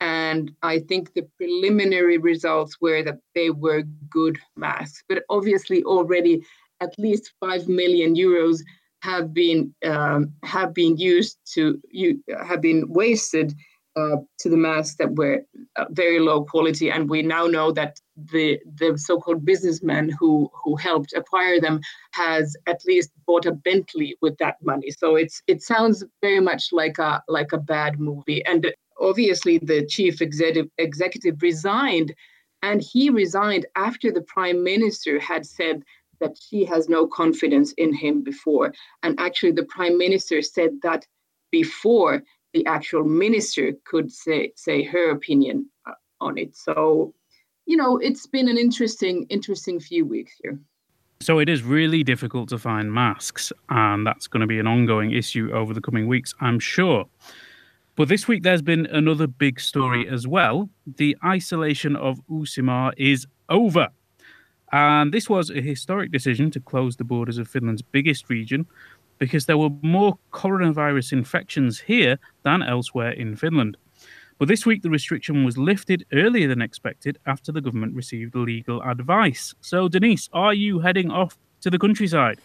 and 0.00 0.52
I 0.62 0.80
think 0.80 1.14
the 1.14 1.26
preliminary 1.38 2.18
results 2.18 2.80
were 2.80 3.02
that 3.04 3.20
they 3.34 3.50
were 3.50 3.82
good 4.10 4.38
masks. 4.56 5.02
But 5.08 5.22
obviously, 5.30 5.82
already 5.84 6.44
at 6.80 6.98
least 6.98 7.32
five 7.40 7.68
million 7.68 8.14
euros 8.14 8.60
have 9.02 9.34
been 9.34 9.74
um, 9.84 10.32
have 10.44 10.72
been 10.72 10.96
used 10.96 11.38
to 11.54 11.80
you 11.90 12.22
have 12.46 12.60
been 12.60 12.84
wasted 12.88 13.52
uh, 13.96 14.16
to 14.38 14.48
the 14.48 14.56
masks 14.56 14.96
that 14.96 15.14
were 15.16 15.42
uh, 15.76 15.84
very 15.90 16.18
low 16.18 16.44
quality, 16.44 16.90
and 16.90 17.10
we 17.10 17.20
now 17.20 17.46
know 17.46 17.72
that 17.72 17.98
the 18.16 18.58
the 18.78 18.96
so-called 18.96 19.44
businessman 19.44 20.08
who 20.18 20.48
who 20.62 20.76
helped 20.76 21.12
acquire 21.14 21.60
them 21.60 21.80
has 22.12 22.56
at 22.66 22.80
least 22.86 23.10
bought 23.26 23.44
a 23.44 23.52
Bentley 23.52 24.16
with 24.22 24.38
that 24.38 24.56
money. 24.62 24.90
So 24.90 25.16
it's 25.16 25.42
it 25.48 25.62
sounds 25.62 26.04
very 26.22 26.40
much 26.40 26.72
like 26.72 26.98
a 26.98 27.22
like 27.28 27.52
a 27.52 27.58
bad 27.58 27.98
movie, 27.98 28.44
and 28.46 28.72
obviously 29.00 29.58
the 29.58 29.84
chief 29.84 30.22
executive 30.22 30.70
executive 30.78 31.42
resigned, 31.42 32.14
and 32.62 32.80
he 32.80 33.10
resigned 33.10 33.66
after 33.74 34.12
the 34.12 34.22
prime 34.22 34.62
minister 34.62 35.18
had 35.18 35.44
said 35.44 35.82
that 36.22 36.36
she 36.40 36.64
has 36.64 36.88
no 36.88 37.06
confidence 37.06 37.72
in 37.72 37.92
him 37.92 38.22
before, 38.22 38.72
and 39.02 39.18
actually 39.18 39.52
the 39.52 39.68
prime 39.76 39.98
minister 39.98 40.40
said 40.40 40.70
that 40.82 41.06
before 41.50 42.22
the 42.54 42.64
actual 42.66 43.04
minister 43.04 43.72
could 43.84 44.10
say 44.10 44.52
say 44.56 44.82
her 44.82 45.10
opinion 45.10 45.68
uh, 45.86 45.92
on 46.20 46.38
it. 46.38 46.56
So, 46.56 47.14
you 47.66 47.76
know, 47.76 47.98
it's 47.98 48.26
been 48.26 48.48
an 48.48 48.58
interesting 48.58 49.26
interesting 49.28 49.80
few 49.80 50.04
weeks 50.06 50.32
here. 50.42 50.58
So 51.20 51.38
it 51.38 51.48
is 51.48 51.62
really 51.62 52.02
difficult 52.02 52.48
to 52.48 52.58
find 52.58 52.92
masks, 52.92 53.52
and 53.68 54.06
that's 54.06 54.26
going 54.26 54.40
to 54.40 54.46
be 54.46 54.58
an 54.58 54.66
ongoing 54.66 55.12
issue 55.12 55.50
over 55.52 55.72
the 55.72 55.80
coming 55.80 56.08
weeks, 56.08 56.34
I'm 56.40 56.58
sure. 56.58 57.06
But 57.94 58.08
this 58.08 58.26
week 58.26 58.42
there's 58.42 58.62
been 58.62 58.86
another 58.86 59.26
big 59.26 59.60
story 59.60 60.08
as 60.08 60.26
well. 60.26 60.68
The 60.96 61.16
isolation 61.24 61.94
of 61.94 62.20
Uusimaa 62.28 62.92
is 62.96 63.26
over. 63.48 63.88
And 64.72 65.12
this 65.12 65.28
was 65.28 65.50
a 65.50 65.60
historic 65.60 66.10
decision 66.12 66.50
to 66.52 66.60
close 66.60 66.96
the 66.96 67.04
borders 67.04 67.38
of 67.38 67.48
Finland's 67.48 67.82
biggest 67.82 68.30
region 68.30 68.66
because 69.18 69.46
there 69.46 69.58
were 69.58 69.70
more 69.82 70.18
coronavirus 70.32 71.12
infections 71.12 71.78
here 71.78 72.18
than 72.42 72.62
elsewhere 72.62 73.12
in 73.12 73.36
Finland. 73.36 73.76
But 74.38 74.48
this 74.48 74.66
week, 74.66 74.82
the 74.82 74.90
restriction 74.90 75.44
was 75.44 75.56
lifted 75.56 76.04
earlier 76.12 76.48
than 76.48 76.62
expected 76.62 77.18
after 77.26 77.52
the 77.52 77.60
government 77.60 77.94
received 77.94 78.34
legal 78.34 78.82
advice. 78.82 79.54
So, 79.60 79.88
Denise, 79.88 80.28
are 80.32 80.54
you 80.54 80.80
heading 80.80 81.10
off 81.10 81.38
to 81.60 81.70
the 81.70 81.78
countryside? 81.78 82.40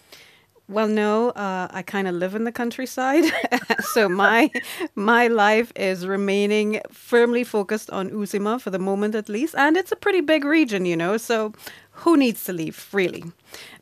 Well, 0.69 0.89
no, 0.89 1.29
uh, 1.29 1.69
I 1.71 1.81
kind 1.81 2.09
of 2.09 2.15
live 2.15 2.35
in 2.35 2.43
the 2.43 2.51
countryside, 2.51 3.23
so 3.79 4.09
my 4.09 4.51
my 4.95 5.27
life 5.27 5.71
is 5.77 6.05
remaining 6.05 6.81
firmly 6.91 7.45
focused 7.45 7.89
on 7.89 8.09
Uusimaa 8.09 8.59
for 8.59 8.69
the 8.69 8.79
moment, 8.79 9.15
at 9.15 9.29
least, 9.29 9.55
and 9.57 9.77
it's 9.77 9.93
a 9.93 9.95
pretty 9.95 10.19
big 10.19 10.43
region, 10.43 10.85
you 10.85 10.97
know. 10.97 11.15
So 11.15 11.53
who 11.91 12.17
needs 12.17 12.43
to 12.45 12.53
leave, 12.53 12.89
really? 12.91 13.23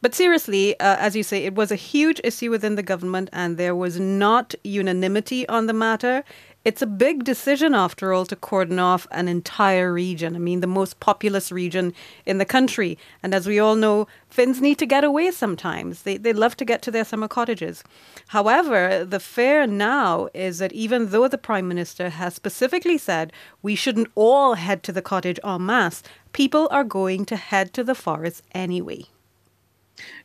But 0.02 0.14
seriously, 0.14 0.80
uh, 0.80 0.98
as 1.00 1.16
you 1.16 1.24
say, 1.24 1.44
it 1.44 1.56
was 1.56 1.72
a 1.72 1.76
huge 1.76 2.22
issue 2.24 2.52
within 2.52 2.76
the 2.76 2.84
government, 2.84 3.30
and 3.34 3.58
there 3.58 3.76
was 3.76 4.00
not 4.00 4.54
unanimity 4.64 5.48
on 5.50 5.66
the 5.66 5.74
matter. 5.74 6.24
It's 6.66 6.82
a 6.82 6.88
big 6.88 7.24
decision, 7.24 7.76
after 7.76 8.12
all, 8.12 8.26
to 8.26 8.36
cordon 8.36 8.80
off 8.80 9.06
an 9.12 9.28
entire 9.28 9.94
region. 9.94 10.36
I 10.36 10.40
mean, 10.40 10.62
the 10.62 10.68
most 10.68 11.00
populous 11.00 11.52
region 11.52 11.94
in 12.26 12.40
the 12.40 12.46
country. 12.46 12.98
And 13.22 13.36
as 13.36 13.46
we 13.46 13.60
all 13.60 13.76
know, 13.76 14.08
Finns 14.36 14.60
need 14.60 14.80
to 14.80 14.88
get 14.88 15.04
away 15.04 15.30
sometimes. 15.30 16.02
They, 16.02 16.18
they 16.18 16.34
love 16.34 16.58
to 16.58 16.66
get 16.66 16.82
to 16.82 16.92
their 16.92 17.06
summer 17.06 17.28
cottages. 17.28 17.84
However, 18.30 19.06
the 19.06 19.20
fear 19.20 19.68
now 19.68 20.28
is 20.34 20.58
that 20.58 20.74
even 20.74 21.12
though 21.12 21.28
the 21.28 21.38
Prime 21.38 21.68
Minister 21.68 22.10
has 22.10 22.34
specifically 22.34 22.98
said 22.98 23.32
we 23.62 23.76
shouldn't 23.76 24.12
all 24.16 24.56
head 24.56 24.82
to 24.84 24.92
the 24.92 25.04
cottage 25.04 25.40
en 25.44 25.68
masse, 25.68 26.02
people 26.34 26.68
are 26.72 26.84
going 26.84 27.26
to 27.26 27.36
head 27.36 27.74
to 27.76 27.84
the 27.84 27.96
forest 27.96 28.42
anyway. 28.54 29.06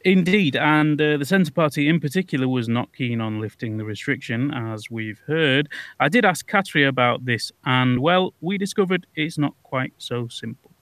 Indeed, 0.04 0.56
and 0.56 1.00
uh, 1.00 1.16
the 1.16 1.24
Centre 1.24 1.52
Party 1.52 1.88
in 1.88 2.00
particular 2.00 2.48
was 2.48 2.68
not 2.68 2.92
keen 2.92 3.20
on 3.20 3.40
lifting 3.40 3.76
the 3.76 3.84
restriction, 3.84 4.52
as 4.52 4.90
we've 4.90 5.20
heard. 5.26 5.68
I 5.98 6.08
did 6.08 6.24
ask 6.24 6.48
Katri 6.48 6.88
about 6.88 7.24
this, 7.24 7.52
and 7.64 8.00
well, 8.00 8.34
we 8.40 8.58
discovered 8.58 9.06
it's 9.14 9.38
not 9.38 9.54
quite 9.62 9.92
so 9.98 10.28
simple. 10.28 10.72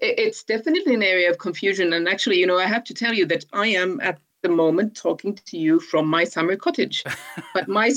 It's 0.00 0.44
definitely 0.44 0.94
an 0.94 1.02
area 1.02 1.30
of 1.30 1.38
confusion, 1.38 1.92
and 1.92 2.08
actually, 2.08 2.38
you 2.38 2.46
know, 2.46 2.58
I 2.58 2.66
have 2.66 2.84
to 2.84 2.94
tell 2.94 3.12
you 3.12 3.26
that 3.26 3.44
I 3.52 3.66
am 3.68 4.00
at 4.00 4.18
the 4.42 4.48
moment 4.48 4.96
talking 4.96 5.34
to 5.34 5.56
you 5.56 5.80
from 5.80 6.06
my 6.06 6.24
summer 6.24 6.56
cottage, 6.56 7.04
but 7.54 7.68
my 7.68 7.92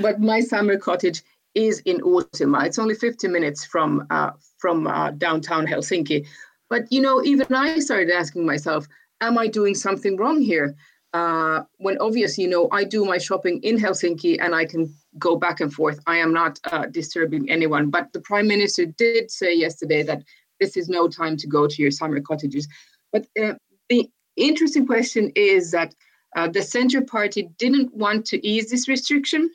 but 0.00 0.20
my 0.20 0.40
summer 0.40 0.78
cottage 0.78 1.22
is 1.54 1.80
in 1.80 2.00
Uusimaa. 2.00 2.66
It's 2.66 2.78
only 2.78 2.94
50 2.94 3.28
minutes 3.28 3.64
from 3.64 4.06
uh, 4.10 4.30
from 4.58 4.86
uh, 4.86 5.10
downtown 5.12 5.66
Helsinki. 5.66 6.26
But 6.70 6.90
you 6.90 7.02
know, 7.02 7.22
even 7.22 7.52
I 7.54 7.78
started 7.80 8.10
asking 8.10 8.46
myself, 8.46 8.86
am 9.22 9.38
I 9.38 9.46
doing 9.46 9.74
something 9.74 10.16
wrong 10.16 10.40
here? 10.42 10.76
Uh, 11.14 11.62
when 11.76 11.98
obviously, 11.98 12.44
you 12.44 12.50
know, 12.50 12.68
I 12.72 12.84
do 12.84 13.04
my 13.04 13.18
shopping 13.18 13.60
in 13.62 13.78
Helsinki 13.78 14.38
and 14.40 14.54
I 14.54 14.64
can 14.64 14.94
go 15.18 15.36
back 15.36 15.60
and 15.60 15.72
forth. 15.72 16.00
I 16.06 16.16
am 16.16 16.32
not 16.32 16.58
uh, 16.64 16.86
disturbing 16.86 17.50
anyone. 17.50 17.90
But 17.90 18.12
the 18.12 18.20
prime 18.20 18.48
minister 18.48 18.86
did 18.86 19.30
say 19.30 19.54
yesterday 19.54 20.02
that 20.04 20.22
this 20.58 20.76
is 20.76 20.88
no 20.88 21.08
time 21.08 21.36
to 21.38 21.46
go 21.46 21.66
to 21.66 21.82
your 21.82 21.90
summer 21.90 22.20
cottages. 22.20 22.66
But 23.12 23.26
uh, 23.42 23.54
the 23.90 24.10
interesting 24.36 24.86
question 24.86 25.30
is 25.36 25.70
that 25.72 25.94
uh, 26.34 26.48
the 26.48 26.62
Centre 26.62 27.02
Party 27.02 27.50
didn't 27.58 27.94
want 27.94 28.24
to 28.26 28.46
ease 28.46 28.70
this 28.70 28.88
restriction. 28.88 29.50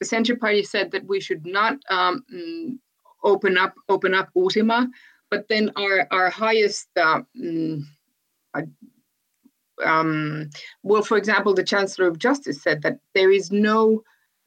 The 0.00 0.06
Centre 0.06 0.36
Party 0.36 0.64
said 0.64 0.90
that 0.90 1.06
we 1.06 1.20
should 1.20 1.46
not 1.46 1.78
um, 1.88 2.24
open 3.22 3.56
up 3.56 3.74
open 3.88 4.12
up 4.12 4.28
Uusimaa. 4.36 4.88
But 5.30 5.46
then 5.48 5.70
our 5.76 6.08
our 6.10 6.30
highest 6.30 6.88
mm, 6.96 7.84
um, 9.84 10.50
well, 10.82 11.02
for 11.02 11.16
example, 11.16 11.54
the 11.54 11.64
Chancellor 11.64 12.06
of 12.06 12.18
Justice 12.18 12.62
said 12.62 12.82
that 12.82 12.98
there 13.14 13.30
is 13.30 13.50
no 13.50 14.02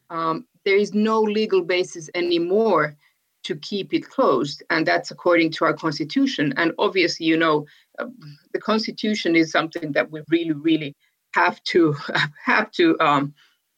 um, 0.09 0.45
there 0.65 0.77
is 0.77 0.93
no 0.93 1.21
legal 1.21 1.61
basis 1.61 2.09
anymore 2.15 2.95
to 3.43 3.55
keep 3.55 3.93
it 3.93 4.09
closed, 4.09 4.63
and 4.69 4.85
that's 4.85 5.11
according 5.11 5.51
to 5.51 5.65
our 5.65 5.73
constitution. 5.73 6.53
And 6.57 6.73
obviously, 6.77 7.25
you 7.25 7.37
know, 7.37 7.65
uh, 7.99 8.07
the 8.53 8.59
constitution 8.59 9.35
is 9.35 9.51
something 9.51 9.91
that 9.93 10.11
we 10.11 10.21
really, 10.29 10.51
really 10.51 10.95
have 11.33 11.61
to 11.63 11.95
have 12.45 12.71
to 12.71 12.99
um, 12.99 13.33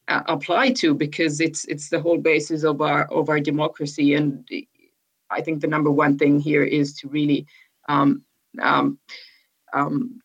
apply 0.08 0.72
to 0.74 0.94
because 0.94 1.40
it's 1.40 1.66
it's 1.66 1.90
the 1.90 2.00
whole 2.00 2.18
basis 2.18 2.64
of 2.64 2.82
our 2.82 3.06
of 3.12 3.30
our 3.30 3.40
democracy. 3.40 4.16
And 4.16 4.50
I 5.30 5.42
think 5.42 5.62
the 5.62 5.68
number 5.68 5.92
one 5.92 6.18
thing 6.18 6.40
here 6.40 6.64
is 6.64 6.94
to 6.96 7.08
really 7.08 7.46
um, 7.88 8.24
um, 8.62 9.00
um 9.74 10.22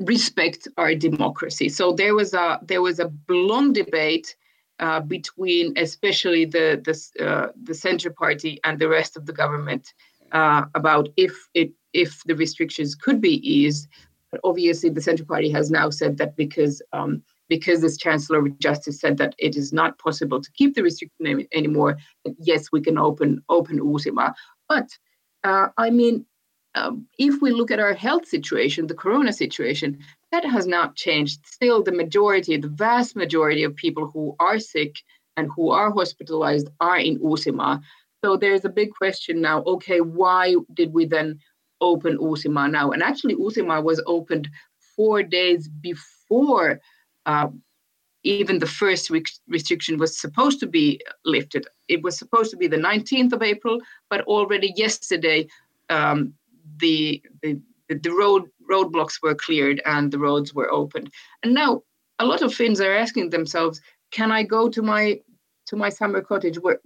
respect 0.00 0.68
our 0.76 0.94
democracy. 0.94 1.68
So 1.68 1.92
there 1.92 2.14
was 2.14 2.34
a 2.34 2.58
there 2.62 2.82
was 2.82 2.98
a 3.00 3.12
long 3.28 3.72
debate 3.72 4.34
uh, 4.80 5.00
between 5.00 5.76
especially 5.76 6.44
the 6.44 6.80
the 6.84 7.24
uh, 7.24 7.48
the 7.62 7.74
Centre 7.74 8.10
Party 8.10 8.60
and 8.64 8.78
the 8.78 8.88
rest 8.88 9.16
of 9.16 9.26
the 9.26 9.32
government 9.32 9.92
uh, 10.32 10.64
about 10.74 11.08
if 11.16 11.32
it 11.54 11.72
if 11.92 12.22
the 12.24 12.34
restrictions 12.34 12.94
could 12.94 13.20
be 13.20 13.36
eased. 13.48 13.88
But 14.30 14.40
obviously, 14.42 14.90
the 14.90 15.00
Centre 15.00 15.24
Party 15.24 15.48
has 15.50 15.70
now 15.70 15.90
said 15.90 16.18
that 16.18 16.36
because 16.36 16.82
um, 16.92 17.22
because 17.48 17.82
this 17.82 17.96
Chancellor 17.96 18.38
of 18.38 18.58
Justice 18.58 18.98
said 18.98 19.16
that 19.18 19.34
it 19.38 19.54
is 19.56 19.72
not 19.72 19.98
possible 19.98 20.40
to 20.40 20.50
keep 20.52 20.74
the 20.74 20.82
restriction 20.82 21.46
anymore, 21.52 21.98
yes, 22.38 22.72
we 22.72 22.80
can 22.80 22.98
open 22.98 23.44
open 23.48 23.78
Uusimaa. 23.78 24.34
But 24.68 24.88
uh, 25.44 25.68
I 25.78 25.90
mean, 25.90 26.26
um, 26.74 27.06
if 27.18 27.40
we 27.40 27.52
look 27.52 27.70
at 27.70 27.78
our 27.78 27.94
health 27.94 28.26
situation, 28.26 28.86
the 28.86 28.94
corona 28.94 29.32
situation, 29.32 29.98
that 30.32 30.44
has 30.44 30.66
not 30.66 30.96
changed. 30.96 31.46
Still, 31.46 31.82
the 31.82 31.92
majority, 31.92 32.56
the 32.56 32.68
vast 32.68 33.14
majority 33.14 33.62
of 33.62 33.76
people 33.76 34.08
who 34.08 34.34
are 34.40 34.58
sick 34.58 35.02
and 35.36 35.48
who 35.54 35.70
are 35.70 35.92
hospitalized 35.92 36.68
are 36.80 36.98
in 36.98 37.18
Uusimaa. 37.20 37.80
So 38.24 38.36
there's 38.36 38.64
a 38.64 38.70
big 38.70 38.94
question 38.94 39.40
now 39.40 39.62
okay, 39.64 40.00
why 40.00 40.56
did 40.72 40.92
we 40.92 41.04
then 41.04 41.38
open 41.80 42.18
Uusimaa 42.18 42.70
now? 42.70 42.90
And 42.90 43.02
actually, 43.02 43.36
Uusimaa 43.36 43.82
was 43.82 44.02
opened 44.06 44.48
four 44.96 45.22
days 45.22 45.68
before 45.68 46.80
uh, 47.26 47.48
even 48.24 48.58
the 48.58 48.66
first 48.66 49.10
re- 49.10 49.22
restriction 49.48 49.98
was 49.98 50.18
supposed 50.18 50.58
to 50.60 50.66
be 50.66 51.00
lifted. 51.24 51.66
It 51.88 52.02
was 52.02 52.18
supposed 52.18 52.50
to 52.52 52.56
be 52.56 52.66
the 52.66 52.78
19th 52.78 53.32
of 53.32 53.42
April, 53.42 53.80
but 54.08 54.22
already 54.22 54.72
yesterday, 54.76 55.46
um, 55.90 56.34
the, 56.78 57.22
the 57.42 57.60
the 57.88 58.10
road 58.10 58.48
roadblocks 58.70 59.22
were 59.22 59.34
cleared 59.34 59.82
and 59.84 60.10
the 60.10 60.18
roads 60.18 60.54
were 60.54 60.70
opened. 60.72 61.10
And 61.42 61.54
now 61.54 61.82
a 62.18 62.24
lot 62.24 62.42
of 62.42 62.54
Finns 62.54 62.80
are 62.80 62.94
asking 62.94 63.30
themselves, 63.30 63.80
can 64.10 64.30
I 64.30 64.42
go 64.42 64.68
to 64.68 64.82
my 64.82 65.20
to 65.66 65.76
my 65.76 65.88
summer 65.88 66.20
cottage 66.20 66.58
where 66.58 66.80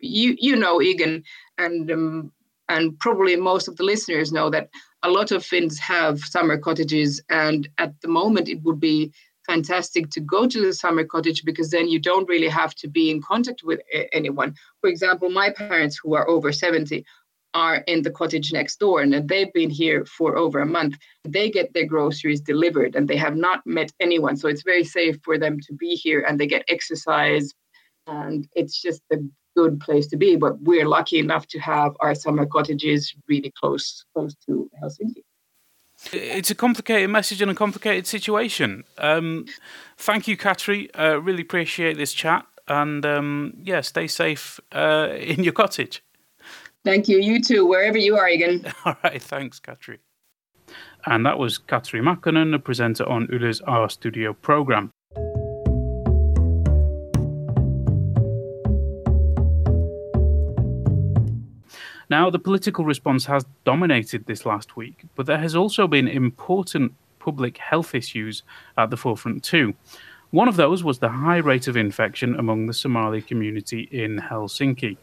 you 0.00 0.36
you 0.38 0.56
know 0.56 0.80
Egan 0.80 1.24
and 1.58 1.90
um, 1.90 2.32
and 2.68 2.98
probably 3.00 3.36
most 3.36 3.68
of 3.68 3.76
the 3.76 3.84
listeners 3.84 4.32
know 4.32 4.50
that 4.50 4.70
a 5.02 5.10
lot 5.10 5.30
of 5.30 5.44
Finns 5.44 5.78
have 5.78 6.20
summer 6.20 6.58
cottages 6.58 7.20
and 7.28 7.68
at 7.78 8.00
the 8.00 8.08
moment 8.08 8.48
it 8.48 8.62
would 8.62 8.80
be 8.80 9.12
fantastic 9.46 10.10
to 10.10 10.20
go 10.20 10.46
to 10.46 10.60
the 10.60 10.72
summer 10.72 11.04
cottage 11.04 11.44
because 11.44 11.70
then 11.70 11.88
you 11.88 11.98
don't 11.98 12.28
really 12.28 12.48
have 12.48 12.74
to 12.76 12.86
be 12.86 13.10
in 13.10 13.20
contact 13.20 13.62
with 13.64 13.80
anyone. 14.12 14.54
For 14.80 14.88
example, 14.88 15.28
my 15.30 15.50
parents 15.50 15.98
who 16.00 16.14
are 16.14 16.28
over 16.28 16.52
70 16.52 17.04
are 17.54 17.76
in 17.86 18.02
the 18.02 18.10
cottage 18.10 18.52
next 18.52 18.78
door 18.78 19.00
and 19.00 19.28
they've 19.28 19.52
been 19.52 19.70
here 19.70 20.04
for 20.04 20.36
over 20.36 20.60
a 20.60 20.66
month. 20.66 20.96
They 21.24 21.50
get 21.50 21.74
their 21.74 21.86
groceries 21.86 22.40
delivered 22.40 22.94
and 22.94 23.08
they 23.08 23.16
have 23.16 23.36
not 23.36 23.66
met 23.66 23.92
anyone. 24.00 24.36
So 24.36 24.48
it's 24.48 24.62
very 24.62 24.84
safe 24.84 25.16
for 25.24 25.38
them 25.38 25.58
to 25.60 25.74
be 25.74 25.94
here 25.94 26.24
and 26.26 26.38
they 26.38 26.46
get 26.46 26.64
exercise. 26.68 27.52
And 28.06 28.46
it's 28.54 28.80
just 28.80 29.02
a 29.12 29.16
good 29.56 29.80
place 29.80 30.06
to 30.08 30.16
be. 30.16 30.36
But 30.36 30.60
we're 30.62 30.86
lucky 30.86 31.18
enough 31.18 31.46
to 31.48 31.58
have 31.58 31.92
our 32.00 32.14
summer 32.14 32.46
cottages 32.46 33.14
really 33.28 33.52
close 33.58 34.04
close 34.14 34.34
to 34.46 34.70
Helsinki. 34.82 35.22
It's 36.12 36.50
a 36.50 36.54
complicated 36.54 37.10
message 37.10 37.42
and 37.42 37.50
a 37.50 37.54
complicated 37.54 38.06
situation. 38.06 38.84
Um, 38.96 39.44
thank 39.98 40.26
you, 40.26 40.36
Katri. 40.36 40.88
Uh, 40.98 41.20
really 41.20 41.42
appreciate 41.42 41.98
this 41.98 42.14
chat. 42.14 42.46
And 42.68 43.04
um, 43.04 43.54
yeah, 43.62 43.82
stay 43.82 44.06
safe 44.06 44.60
uh, 44.72 45.08
in 45.18 45.44
your 45.44 45.52
cottage. 45.52 46.02
Thank 46.84 47.08
you. 47.08 47.18
You 47.18 47.42
too, 47.42 47.66
wherever 47.66 47.98
you 47.98 48.16
are, 48.16 48.28
Egan. 48.28 48.64
All 48.84 48.96
right. 49.04 49.22
Thanks, 49.22 49.60
Katri. 49.60 49.98
And 51.06 51.26
that 51.26 51.38
was 51.38 51.58
Katri 51.58 52.00
Makkonen, 52.00 52.54
a 52.54 52.58
presenter 52.58 53.08
on 53.08 53.28
Yle's 53.32 53.60
A-Studio 53.66 54.32
program. 54.34 54.90
Now, 62.08 62.28
the 62.28 62.40
political 62.40 62.84
response 62.84 63.24
has 63.26 63.44
dominated 63.64 64.26
this 64.26 64.44
last 64.44 64.76
week, 64.76 65.04
but 65.14 65.26
there 65.26 65.38
has 65.38 65.54
also 65.54 65.86
been 65.86 66.08
important 66.08 66.92
public 67.20 67.58
health 67.58 67.94
issues 67.94 68.42
at 68.76 68.90
the 68.90 68.96
forefront 68.96 69.44
too. 69.44 69.74
One 70.32 70.46
of 70.46 70.54
those 70.54 70.84
was 70.84 71.00
the 71.00 71.08
high 71.08 71.38
rate 71.38 71.66
of 71.66 71.76
infection 71.76 72.38
among 72.38 72.66
the 72.66 72.72
Somali 72.72 73.20
community 73.20 73.88
in 73.90 74.18
Helsinki. 74.18 74.96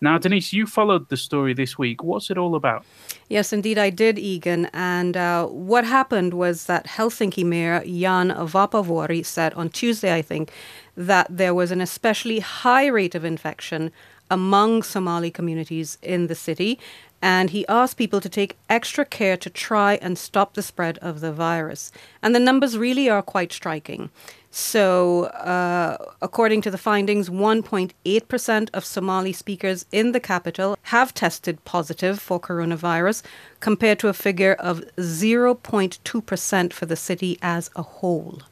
Now, 0.00 0.18
Denise, 0.18 0.52
you 0.52 0.66
followed 0.66 1.08
the 1.08 1.16
story 1.16 1.54
this 1.54 1.78
week. 1.78 2.02
What's 2.02 2.30
it 2.30 2.38
all 2.38 2.56
about? 2.56 2.84
Yes, 3.28 3.52
indeed, 3.52 3.78
I 3.78 3.90
did, 3.90 4.18
Egan. 4.18 4.66
And 4.72 5.16
uh, 5.16 5.46
what 5.46 5.84
happened 5.84 6.34
was 6.34 6.66
that 6.66 6.86
Helsinki 6.86 7.44
Mayor 7.44 7.84
Jan 7.84 8.30
Vapaavuori 8.30 9.24
said 9.24 9.54
on 9.54 9.68
Tuesday, 9.68 10.12
I 10.12 10.20
think, 10.20 10.50
that 10.96 11.28
there 11.30 11.54
was 11.54 11.70
an 11.70 11.80
especially 11.80 12.40
high 12.40 12.86
rate 12.86 13.14
of 13.14 13.24
infection 13.24 13.92
among 14.32 14.82
Somali 14.82 15.30
communities 15.30 15.96
in 16.02 16.26
the 16.26 16.34
city. 16.34 16.80
And 17.24 17.50
he 17.50 17.64
asked 17.68 17.98
people 17.98 18.20
to 18.20 18.28
take 18.28 18.56
extra 18.68 19.04
care 19.04 19.36
to 19.36 19.48
try 19.48 20.00
and 20.02 20.18
stop 20.18 20.54
the 20.54 20.62
spread 20.62 20.98
of 20.98 21.20
the 21.20 21.32
virus. 21.32 21.92
And 22.20 22.34
the 22.34 22.40
numbers 22.40 22.76
really 22.76 23.08
are 23.08 23.22
quite 23.22 23.52
striking. 23.52 24.10
So, 24.54 25.24
uh, 25.24 25.96
according 26.20 26.60
to 26.62 26.70
the 26.70 26.76
findings, 26.76 27.30
1.8% 27.30 28.68
of 28.74 28.84
Somali 28.84 29.32
speakers 29.32 29.86
in 29.90 30.12
the 30.12 30.20
capital 30.20 30.76
have 30.82 31.14
tested 31.14 31.64
positive 31.64 32.20
for 32.20 32.38
coronavirus, 32.38 33.22
compared 33.60 33.98
to 34.00 34.08
a 34.08 34.12
figure 34.12 34.52
of 34.52 34.84
0.2% 34.98 36.72
for 36.74 36.84
the 36.84 36.96
city 36.96 37.38
as 37.40 37.70
a 37.74 37.82
whole. 37.82 38.42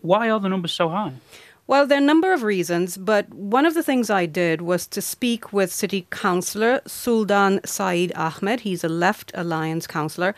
Why 0.00 0.30
are 0.30 0.38
the 0.38 0.48
numbers 0.48 0.72
so 0.72 0.88
high? 0.88 1.14
Well, 1.66 1.88
there 1.88 1.98
are 1.98 2.02
a 2.02 2.04
number 2.04 2.32
of 2.32 2.44
reasons, 2.44 2.96
but 2.96 3.28
one 3.34 3.66
of 3.66 3.74
the 3.74 3.82
things 3.82 4.10
I 4.10 4.26
did 4.26 4.62
was 4.62 4.86
to 4.88 5.02
speak 5.02 5.52
with 5.52 5.72
City 5.72 6.06
Councillor 6.10 6.80
Suldaan 6.86 7.66
Said 7.66 8.12
Ahmed. 8.14 8.60
He's 8.60 8.84
a 8.84 8.88
Left 8.88 9.32
Alliance 9.34 9.88
councillor. 9.88 10.36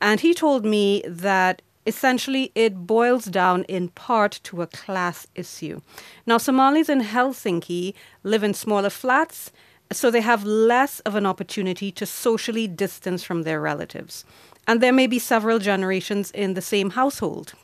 And 0.00 0.20
he 0.20 0.34
told 0.34 0.66
me 0.66 1.02
that 1.06 1.62
essentially 1.88 2.52
it 2.54 2.86
boils 2.86 3.24
down 3.24 3.64
in 3.64 3.88
part 3.88 4.40
to 4.44 4.62
a 4.62 4.66
class 4.66 5.26
issue. 5.34 5.80
Now, 6.26 6.38
Somalis 6.38 6.88
in 6.88 7.00
Helsinki 7.00 7.94
live 8.22 8.44
in 8.44 8.54
smaller 8.54 8.90
flats, 8.90 9.50
so 9.90 10.10
they 10.10 10.20
have 10.20 10.44
less 10.44 11.00
of 11.00 11.14
an 11.14 11.26
opportunity 11.26 11.90
to 11.92 12.04
socially 12.04 12.68
distance 12.68 13.24
from 13.24 13.42
their 13.42 13.60
relatives. 13.60 14.24
And 14.66 14.80
there 14.80 14.92
may 14.92 15.06
be 15.06 15.18
several 15.18 15.58
generations 15.58 16.30
in 16.32 16.52
the 16.54 16.60
same 16.60 16.90
household. 16.90 17.54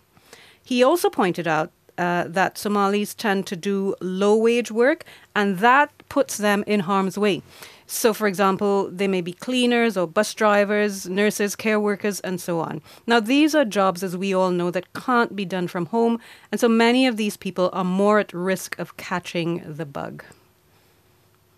He 0.64 0.82
also 0.82 1.10
pointed 1.10 1.46
out 1.46 1.70
uh, 1.98 2.24
that 2.26 2.56
Somalis 2.56 3.14
tend 3.14 3.46
to 3.46 3.56
do 3.56 3.94
low 4.00 4.36
wage 4.36 4.70
work, 4.70 5.04
and 5.36 5.58
that 5.58 5.90
puts 6.08 6.38
them 6.38 6.64
in 6.66 6.80
harm's 6.80 7.18
way. 7.18 7.42
So, 7.86 8.14
for 8.14 8.26
example, 8.26 8.88
they 8.90 9.06
may 9.06 9.20
be 9.20 9.32
cleaners 9.32 9.96
or 9.96 10.06
bus 10.06 10.32
drivers, 10.32 11.08
nurses, 11.08 11.54
care 11.54 11.78
workers, 11.78 12.20
and 12.20 12.40
so 12.40 12.60
on. 12.60 12.80
Now, 13.06 13.20
these 13.20 13.54
are 13.54 13.64
jobs, 13.64 14.02
as 14.02 14.16
we 14.16 14.34
all 14.34 14.50
know, 14.50 14.70
that 14.70 14.92
can't 14.94 15.36
be 15.36 15.44
done 15.44 15.68
from 15.68 15.86
home, 15.86 16.18
and 16.50 16.60
so 16.60 16.68
many 16.68 17.06
of 17.06 17.16
these 17.16 17.36
people 17.36 17.68
are 17.72 17.84
more 17.84 18.18
at 18.18 18.32
risk 18.32 18.78
of 18.78 18.96
catching 18.96 19.62
the 19.66 19.84
bug. 19.84 20.24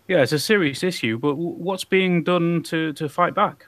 Yeah, 0.07 0.21
it's 0.21 0.31
a 0.31 0.39
serious 0.39 0.83
issue, 0.83 1.17
but 1.17 1.35
what's 1.35 1.83
being 1.83 2.23
done 2.23 2.63
to, 2.63 2.93
to 2.93 3.09
fight 3.09 3.33
back? 3.33 3.67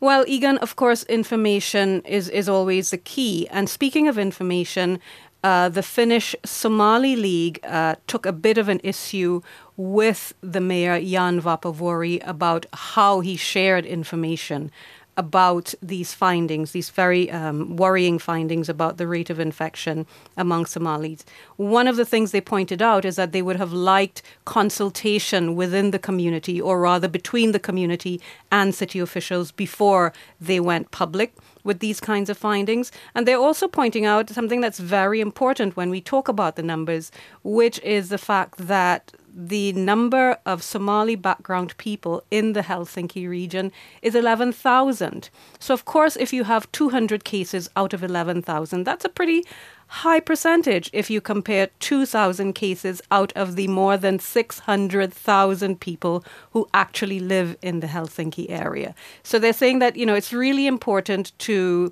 Well, 0.00 0.24
Egan, 0.26 0.58
of 0.58 0.76
course, 0.76 1.04
information 1.04 2.02
is, 2.02 2.28
is 2.28 2.48
always 2.48 2.90
the 2.90 2.98
key. 2.98 3.46
And 3.50 3.68
speaking 3.70 4.08
of 4.08 4.18
information, 4.18 4.98
uh, 5.44 5.68
the 5.68 5.82
Finnish 5.82 6.34
Somali 6.44 7.16
League 7.16 7.60
uh, 7.64 7.96
took 8.06 8.26
a 8.26 8.32
bit 8.32 8.58
of 8.58 8.68
an 8.68 8.80
issue 8.82 9.40
with 9.76 10.34
the 10.40 10.60
mayor 10.60 11.00
Jan 11.00 11.40
Vapaavuori 11.40 12.26
about 12.26 12.66
how 12.72 13.20
he 13.20 13.36
shared 13.36 13.86
information 13.86 14.70
about 15.16 15.74
these 15.82 16.14
findings, 16.14 16.72
these 16.72 16.88
very 16.88 17.30
um, 17.30 17.76
worrying 17.76 18.18
findings 18.18 18.68
about 18.68 18.96
the 18.96 19.06
rate 19.06 19.28
of 19.28 19.38
infection 19.38 20.06
among 20.36 20.64
Somalis. 20.64 21.24
One 21.56 21.86
of 21.86 21.96
the 21.96 22.06
things 22.06 22.30
they 22.30 22.40
pointed 22.40 22.80
out 22.80 23.04
is 23.04 23.16
that 23.16 23.32
they 23.32 23.42
would 23.42 23.56
have 23.56 23.72
liked 23.72 24.22
consultation 24.46 25.54
within 25.54 25.90
the 25.90 25.98
community, 25.98 26.60
or 26.60 26.80
rather 26.80 27.08
between 27.08 27.52
the 27.52 27.58
community 27.58 28.20
and 28.50 28.74
city 28.74 28.98
officials 29.00 29.52
before 29.52 30.14
they 30.40 30.60
went 30.60 30.90
public 30.92 31.34
with 31.62 31.80
these 31.80 32.00
kinds 32.00 32.30
of 32.30 32.38
findings. 32.38 32.90
And 33.14 33.28
they're 33.28 33.36
also 33.36 33.68
pointing 33.68 34.06
out 34.06 34.30
something 34.30 34.62
that's 34.62 34.78
very 34.80 35.20
important 35.20 35.76
when 35.76 35.90
we 35.90 36.00
talk 36.00 36.26
about 36.26 36.56
the 36.56 36.62
numbers, 36.62 37.12
which 37.42 37.78
is 37.80 38.08
the 38.08 38.18
fact 38.18 38.56
that 38.56 39.12
the 39.34 39.72
number 39.72 40.38
of 40.44 40.62
Somali 40.62 41.16
background 41.16 41.76
people 41.78 42.22
in 42.30 42.52
the 42.52 42.62
Helsinki 42.62 43.28
region 43.28 43.72
is 44.02 44.14
11,000. 44.14 45.30
So, 45.58 45.72
of 45.72 45.84
course, 45.84 46.16
if 46.16 46.32
you 46.32 46.44
have 46.44 46.70
200 46.72 47.24
cases 47.24 47.70
out 47.74 47.94
of 47.94 48.04
11,000, 48.04 48.84
that's 48.84 49.04
a 49.04 49.08
pretty 49.08 49.44
high 49.86 50.20
percentage 50.20 50.90
if 50.92 51.10
you 51.10 51.20
compare 51.20 51.68
2,000 51.80 52.52
cases 52.54 53.02
out 53.10 53.32
of 53.34 53.56
the 53.56 53.68
more 53.68 53.96
than 53.96 54.18
600,000 54.18 55.80
people 55.80 56.24
who 56.52 56.68
actually 56.74 57.20
live 57.20 57.56
in 57.62 57.80
the 57.80 57.86
Helsinki 57.86 58.50
area. 58.50 58.94
So, 59.22 59.38
they're 59.38 59.52
saying 59.52 59.78
that, 59.78 59.96
you 59.96 60.04
know, 60.04 60.14
it's 60.14 60.32
really 60.32 60.66
important 60.66 61.36
to 61.40 61.90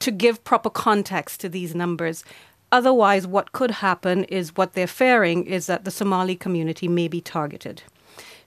to 0.00 0.10
give 0.12 0.44
proper 0.44 0.70
context 0.70 1.40
to 1.40 1.48
these 1.48 1.74
numbers 1.74 2.24
Otherwise, 2.70 3.26
what 3.26 3.52
could 3.52 3.70
happen 3.70 4.24
is 4.24 4.56
what 4.56 4.74
they're 4.74 4.86
fearing 4.86 5.46
is 5.46 5.66
that 5.66 5.84
the 5.84 5.90
Somali 5.90 6.36
community 6.36 6.88
may 6.88 7.08
be 7.08 7.20
targeted. 7.20 7.82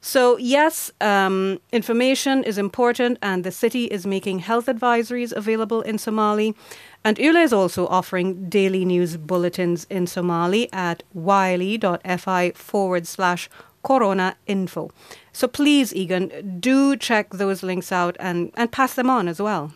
So, 0.04 0.36
yes, 0.38 0.92
um, 1.00 1.60
information 1.72 2.44
is 2.44 2.58
important, 2.58 3.20
and 3.22 3.44
the 3.44 3.52
city 3.52 3.86
is 3.86 4.08
making 4.08 4.40
health 4.40 4.66
advisories 4.66 5.32
available 5.32 5.82
in 5.82 6.00
Somali. 6.00 6.56
And 7.04 7.20
Yle 7.20 7.36
is 7.36 7.54
also 7.54 7.86
offering 7.88 8.50
daily 8.50 8.84
news 8.84 9.16
bulletins 9.18 9.86
in 9.92 10.08
Somali 10.08 10.72
at 10.74 11.04
yle.fi 11.14 12.52
forward 12.56 13.06
slash 13.06 13.48
corona 13.84 14.36
info. 14.48 14.92
So 15.34 15.48
please, 15.48 15.94
Egan, 15.94 16.60
do 16.60 16.96
check 16.98 17.30
those 17.30 17.62
links 17.62 17.92
out 17.92 18.18
and, 18.20 18.52
and 18.56 18.72
pass 18.72 18.96
them 18.96 19.10
on 19.10 19.28
as 19.28 19.40
well. 19.40 19.72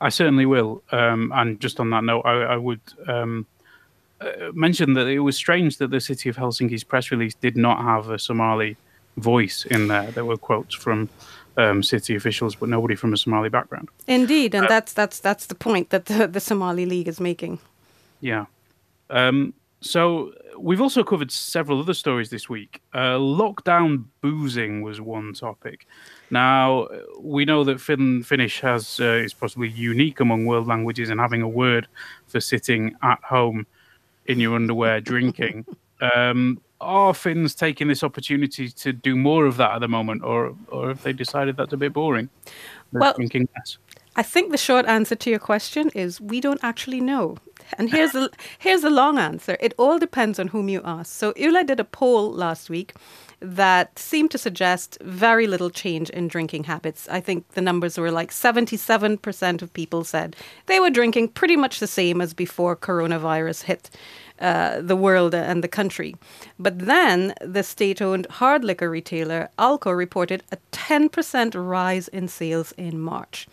I 0.00 0.08
certainly 0.08 0.46
will. 0.46 0.82
Um, 0.92 1.32
and 1.34 1.60
just 1.60 1.80
on 1.80 1.90
that 1.90 2.04
note, 2.04 2.22
I, 2.22 2.42
I 2.42 2.56
would 2.56 2.80
um, 3.06 3.46
uh, 4.20 4.50
mention 4.52 4.94
that 4.94 5.06
it 5.06 5.20
was 5.20 5.36
strange 5.36 5.78
that 5.78 5.90
the 5.90 6.00
city 6.00 6.28
of 6.28 6.36
Helsinki's 6.36 6.84
press 6.84 7.10
release 7.10 7.34
did 7.34 7.56
not 7.56 7.82
have 7.82 8.10
a 8.10 8.18
Somali 8.18 8.76
voice 9.16 9.64
in 9.66 9.88
there. 9.88 10.10
There 10.10 10.24
were 10.24 10.36
quotes 10.36 10.74
from 10.74 11.08
um, 11.56 11.82
city 11.82 12.14
officials, 12.14 12.54
but 12.54 12.68
nobody 12.68 12.94
from 12.94 13.12
a 13.12 13.16
Somali 13.16 13.48
background. 13.48 13.88
Indeed, 14.06 14.54
and 14.54 14.66
uh, 14.66 14.68
that's 14.68 14.92
that's 14.92 15.20
that's 15.20 15.46
the 15.46 15.54
point 15.54 15.90
that 15.90 16.06
the, 16.06 16.26
the 16.26 16.40
Somali 16.40 16.86
League 16.86 17.08
is 17.08 17.20
making. 17.20 17.58
Yeah. 18.20 18.46
Um, 19.10 19.54
so 19.80 20.32
we've 20.60 20.80
also 20.80 21.02
covered 21.02 21.30
several 21.30 21.80
other 21.80 21.94
stories 21.94 22.30
this 22.30 22.48
week. 22.48 22.82
Uh, 22.92 23.16
lockdown 23.16 24.04
boozing 24.20 24.82
was 24.82 25.00
one 25.00 25.32
topic. 25.32 25.86
Now 26.30 26.88
we 27.18 27.44
know 27.44 27.64
that 27.64 27.80
fin- 27.80 28.22
Finnish 28.22 28.60
has 28.60 29.00
uh, 29.00 29.04
is 29.04 29.34
possibly 29.34 29.68
unique 29.68 30.20
among 30.20 30.46
world 30.46 30.66
languages 30.66 31.10
in 31.10 31.18
having 31.18 31.42
a 31.42 31.48
word 31.48 31.88
for 32.26 32.40
sitting 32.40 32.96
at 33.02 33.22
home 33.22 33.66
in 34.26 34.40
your 34.40 34.54
underwear 34.54 35.00
drinking. 35.12 35.66
Um, 36.00 36.60
are 36.80 37.12
Finns 37.12 37.54
taking 37.54 37.88
this 37.88 38.02
opportunity 38.02 38.68
to 38.70 38.92
do 38.92 39.14
more 39.16 39.44
of 39.44 39.58
that 39.58 39.72
at 39.74 39.80
the 39.80 39.88
moment, 39.88 40.22
or 40.24 40.56
or 40.68 40.88
have 40.88 41.02
they 41.02 41.12
decided 41.12 41.56
that's 41.56 41.72
a 41.72 41.76
bit 41.76 41.92
boring? 41.92 42.28
They're 42.92 43.00
well, 43.00 43.14
thinking 43.14 43.48
less. 43.56 43.78
I 44.16 44.22
think 44.22 44.50
the 44.50 44.58
short 44.58 44.86
answer 44.86 45.14
to 45.14 45.30
your 45.30 45.38
question 45.38 45.90
is 45.90 46.20
we 46.20 46.40
don't 46.40 46.62
actually 46.62 47.00
know. 47.00 47.36
And 47.78 47.90
here's 47.90 48.14
a, 48.14 48.30
here's 48.58 48.82
the 48.82 48.90
long 48.90 49.18
answer. 49.18 49.56
It 49.60 49.74
all 49.78 49.98
depends 49.98 50.38
on 50.38 50.48
whom 50.48 50.68
you 50.68 50.80
ask. 50.84 51.12
So 51.12 51.32
Yle 51.36 51.64
did 51.64 51.80
a 51.80 51.84
poll 51.84 52.32
last 52.32 52.70
week 52.70 52.94
that 53.40 53.98
seemed 53.98 54.30
to 54.32 54.38
suggest 54.38 54.98
very 55.00 55.46
little 55.46 55.70
change 55.70 56.10
in 56.10 56.28
drinking 56.28 56.64
habits. 56.64 57.08
I 57.10 57.20
think 57.20 57.48
the 57.52 57.62
numbers 57.62 57.96
were 57.96 58.10
like 58.10 58.30
77% 58.30 59.62
of 59.62 59.72
people 59.72 60.04
said 60.04 60.36
they 60.66 60.78
were 60.78 60.90
drinking 60.90 61.28
pretty 61.28 61.56
much 61.56 61.80
the 61.80 61.86
same 61.86 62.20
as 62.20 62.34
before 62.34 62.76
coronavirus 62.76 63.62
hit. 63.62 63.90
uh, 64.40 64.80
the 64.80 64.96
world 64.96 65.34
and 65.34 65.62
the 65.62 65.68
country. 65.68 66.16
But 66.58 66.78
then 66.78 67.34
the 67.40 67.62
state 67.62 68.00
owned 68.00 68.26
hard 68.30 68.64
liquor 68.64 68.90
retailer 68.90 69.50
Alko 69.58 69.96
reported 69.96 70.42
a 70.50 70.56
10% 70.72 71.52
rise 71.54 72.08
in 72.08 72.28
sales 72.28 72.72
in 72.72 72.98
March. 73.00 73.46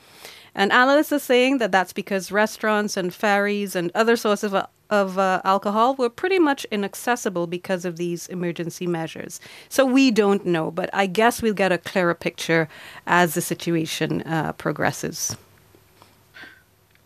And 0.57 0.71
analysts 0.71 1.13
are 1.13 1.19
saying 1.19 1.59
that 1.59 1.71
that's 1.71 1.93
because 1.93 2.31
restaurants 2.31 2.97
and 2.97 3.13
ferries 3.13 3.75
and 3.75 3.91
other 3.93 4.15
sources 4.15 4.53
of, 4.53 4.65
of 4.89 5.19
uh, 5.19 5.39
alcohol 5.45 5.95
were 5.95 6.09
pretty 6.09 6.39
much 6.39 6.65
inaccessible 6.71 7.45
because 7.45 7.85
of 7.85 7.97
these 7.97 8.27
emergency 8.27 8.87
measures. 8.87 9.39
So 9.69 9.85
we 9.85 10.09
don't 10.09 10.47
know, 10.47 10.71
but 10.71 10.89
I 10.93 11.05
guess 11.05 11.43
we'll 11.43 11.53
get 11.53 11.71
a 11.71 11.77
clearer 11.77 12.15
picture 12.15 12.67
as 13.05 13.35
the 13.35 13.41
situation 13.41 14.23
uh, 14.23 14.53
progresses. 14.53 15.37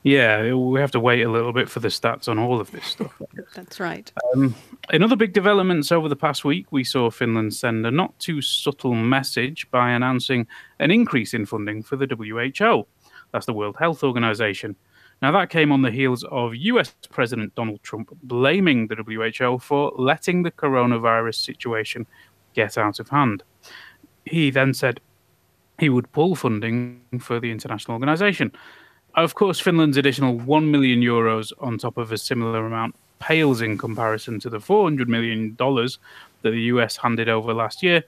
Yeah, 0.04 0.54
we 0.54 0.80
have 0.80 0.92
to 0.92 1.00
wait 1.00 1.22
a 1.22 1.30
little 1.30 1.54
bit 1.54 1.70
for 1.70 1.80
the 1.80 1.90
stats 1.90 2.28
on 2.28 2.40
all 2.40 2.60
of 2.60 2.72
this 2.72 2.86
stuff. 2.86 3.22
That's 3.56 3.80
right. 3.80 4.12
Um, 4.34 4.56
in 4.92 5.04
other 5.04 5.16
big 5.16 5.34
developments 5.34 5.92
over 5.92 6.10
the 6.10 6.16
past 6.16 6.44
week, 6.44 6.72
we 6.72 6.84
saw 6.84 7.12
Finland 7.12 7.54
send 7.54 7.86
a 7.86 7.92
not 7.92 8.18
too 8.18 8.42
subtle 8.42 8.96
message 8.96 9.70
by 9.70 9.92
announcing 9.92 10.48
an 10.80 10.90
increase 10.90 11.36
in 11.36 11.46
funding 11.46 11.84
for 11.84 11.98
the 11.98 12.08
WHO. 12.08 12.88
That's 13.32 13.46
the 13.46 13.54
World 13.54 13.78
Health 13.78 14.04
Organization. 14.04 14.76
Now, 15.22 15.32
that 15.32 15.50
came 15.50 15.72
on 15.72 15.84
the 15.84 15.92
heels 15.92 16.24
of 16.26 16.56
US 16.56 16.96
President 17.12 17.54
Donald 17.56 17.82
Trump 17.84 18.10
blaming 18.24 18.88
the 18.88 18.96
WHO 18.96 19.60
for 19.60 19.94
letting 19.96 20.44
the 20.44 20.52
coronavirus 20.52 21.36
situation 21.36 22.08
get 22.54 22.78
out 22.78 23.00
of 23.00 23.10
hand. 23.10 23.44
He 24.26 24.50
then 24.50 24.74
said 24.74 25.00
he 25.80 25.90
would 25.90 26.12
pull 26.12 26.36
funding 26.36 27.02
for 27.20 27.40
the 27.40 27.52
international 27.52 27.94
organization. 27.94 28.52
Of 29.16 29.36
course, 29.36 29.60
Finland's 29.60 29.98
additional 29.98 30.38
1 30.38 30.72
million 30.72 31.02
euros 31.02 31.52
on 31.60 31.78
top 31.78 31.98
of 31.98 32.12
a 32.12 32.18
similar 32.18 32.66
amount 32.66 32.96
pales 33.20 33.62
in 33.62 33.78
comparison 33.78 34.40
to 34.40 34.50
the 34.50 34.58
$400 34.58 35.08
million 35.08 35.56
that 35.58 36.52
the 36.52 36.62
US 36.74 36.98
handed 36.98 37.30
over 37.30 37.54
last 37.54 37.84
year. 37.84 38.04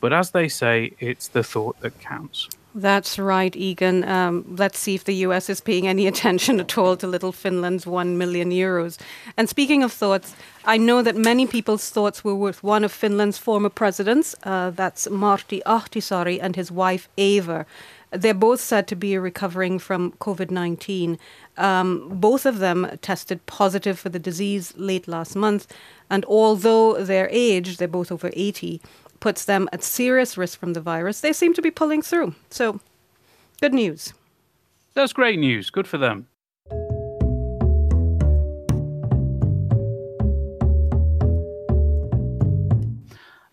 But 0.00 0.12
as 0.12 0.30
they 0.30 0.48
say, 0.48 0.92
it's 1.00 1.28
the 1.28 1.42
thought 1.42 1.80
that 1.80 1.98
counts. 2.00 2.48
That's 2.74 3.18
right, 3.18 3.56
Egan. 3.56 4.04
Um, 4.04 4.44
let's 4.58 4.78
see 4.78 4.94
if 4.94 5.04
the 5.04 5.14
US 5.26 5.48
is 5.48 5.60
paying 5.60 5.88
any 5.88 6.06
attention 6.12 6.60
at 6.60 6.76
all 6.76 6.96
to 6.96 7.06
little 7.06 7.32
Finland's 7.32 7.86
1 7.86 8.18
million 8.18 8.50
euros. 8.50 8.98
And 9.36 9.48
speaking 9.48 9.82
of 9.82 9.92
thoughts, 9.92 10.36
I 10.64 10.76
know 10.76 11.02
that 11.02 11.16
many 11.16 11.46
people's 11.46 11.88
thoughts 11.90 12.22
were 12.22 12.34
with 12.34 12.62
one 12.62 12.84
of 12.84 12.92
Finland's 12.92 13.38
former 13.38 13.70
presidents. 13.70 14.34
Uh, 14.44 14.70
that's 14.70 15.08
Martti 15.08 15.62
Ahtisaari 15.64 16.38
and 16.42 16.56
his 16.56 16.70
wife, 16.70 17.08
Eva. 17.16 17.64
They're 18.10 18.34
both 18.34 18.60
said 18.60 18.86
to 18.88 18.96
be 18.96 19.18
recovering 19.18 19.78
from 19.78 20.12
COVID 20.12 20.50
19. 20.50 21.18
Um, 21.56 22.08
both 22.08 22.46
of 22.46 22.58
them 22.58 22.98
tested 23.02 23.44
positive 23.46 23.98
for 23.98 24.08
the 24.08 24.18
disease 24.18 24.72
late 24.76 25.08
last 25.08 25.36
month. 25.36 25.66
And 26.08 26.24
although 26.24 27.02
their 27.02 27.28
age, 27.30 27.76
they're 27.76 27.88
both 27.88 28.10
over 28.10 28.30
80, 28.32 28.80
puts 29.20 29.44
them 29.44 29.68
at 29.72 29.82
serious 29.82 30.38
risk 30.38 30.58
from 30.58 30.72
the 30.72 30.80
virus, 30.80 31.20
they 31.20 31.32
seem 31.32 31.52
to 31.54 31.62
be 31.62 31.70
pulling 31.70 32.02
through. 32.02 32.34
So, 32.50 32.80
good 33.60 33.74
news. 33.74 34.14
That's 34.94 35.12
great 35.12 35.38
news. 35.38 35.70
Good 35.70 35.86
for 35.86 35.98
them. 35.98 36.26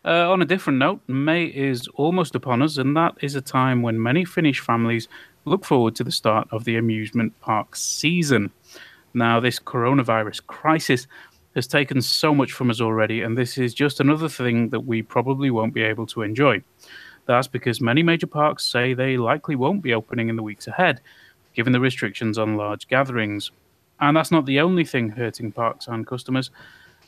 Uh, 0.06 0.32
on 0.32 0.40
a 0.40 0.46
different 0.46 0.78
note, 0.78 1.02
May 1.08 1.46
is 1.46 1.88
almost 1.96 2.36
upon 2.36 2.62
us, 2.62 2.78
and 2.78 2.96
that 2.96 3.16
is 3.22 3.34
a 3.34 3.42
time 3.42 3.82
when 3.82 4.02
many 4.02 4.24
Finnish 4.24 4.60
families 4.60 5.08
look 5.46 5.66
forward 5.66 5.96
to 5.96 6.04
the 6.04 6.12
start 6.12 6.48
of 6.52 6.64
the 6.64 6.76
amusement 6.76 7.34
park 7.42 7.76
season. 7.76 8.52
Now, 9.16 9.40
this 9.40 9.60
coronavirus 9.60 10.46
crisis 10.46 11.08
has 11.56 11.66
taken 11.66 12.04
so 12.04 12.36
much 12.36 12.52
from 12.52 12.70
us 12.70 12.82
already, 12.82 13.22
and 13.22 13.36
this 13.36 13.58
is 13.58 13.74
just 13.74 14.00
another 14.00 14.30
thing 14.30 14.70
that 14.70 14.82
we 14.82 15.02
probably 15.02 15.50
won't 15.50 15.74
be 15.74 15.82
able 15.82 16.06
to 16.08 16.22
enjoy. 16.22 16.62
That's 17.26 17.48
because 17.48 17.82
many 17.82 18.04
major 18.04 18.28
parks 18.28 18.64
say 18.64 18.94
they 18.94 19.18
likely 19.18 19.56
won't 19.56 19.82
be 19.82 19.96
opening 19.96 20.30
in 20.30 20.36
the 20.36 20.44
weeks 20.44 20.68
ahead, 20.68 21.02
given 21.56 21.74
the 21.74 21.80
restrictions 21.80 22.38
on 22.38 22.58
large 22.58 22.88
gatherings. 22.88 23.50
And 24.00 24.16
that's 24.16 24.32
not 24.32 24.46
the 24.46 24.60
only 24.60 24.86
thing 24.86 25.10
hurting 25.10 25.52
parks 25.52 25.88
and 25.88 26.06
customers. 26.06 26.52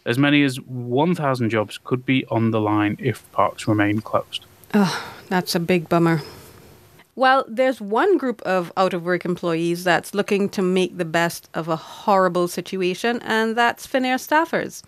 As 0.08 0.18
many 0.18 0.42
as 0.44 0.60
1,000 0.62 1.50
jobs 1.50 1.80
could 1.84 2.06
be 2.06 2.26
on 2.28 2.52
the 2.52 2.62
line 2.62 2.96
if 2.98 3.30
parks 3.34 3.68
remain 3.68 4.00
closed. 4.00 4.46
Oh, 4.74 5.14
that's 5.28 5.54
a 5.54 5.60
big 5.60 5.90
bummer. 5.90 6.22
Well, 7.18 7.46
there's 7.48 7.82
one 7.82 8.18
group 8.18 8.42
of 8.44 8.72
out 8.78 8.94
of 8.94 9.04
work 9.04 9.26
employees 9.26 9.84
that's 9.84 10.14
looking 10.14 10.50
to 10.50 10.62
make 10.62 10.98
the 10.98 11.04
best 11.04 11.50
of 11.54 11.68
a 11.68 11.76
horrible 11.76 12.48
situation, 12.48 13.20
and 13.24 13.58
that's 13.58 13.88
Finnair 13.88 14.18
staffers. 14.18 14.84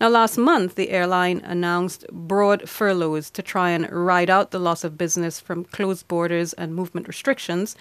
Now, 0.00 0.08
last 0.08 0.38
month, 0.38 0.74
the 0.74 0.90
airline 0.90 1.42
announced 1.44 2.06
broad 2.10 2.68
furloughs 2.68 3.30
to 3.30 3.42
try 3.42 3.70
and 3.70 3.88
ride 3.92 4.30
out 4.30 4.50
the 4.50 4.58
loss 4.58 4.82
of 4.82 4.98
business 4.98 5.38
from 5.38 5.66
closed 5.66 6.08
borders 6.08 6.52
and 6.54 6.74
movement 6.74 7.06
restrictions. 7.06 7.76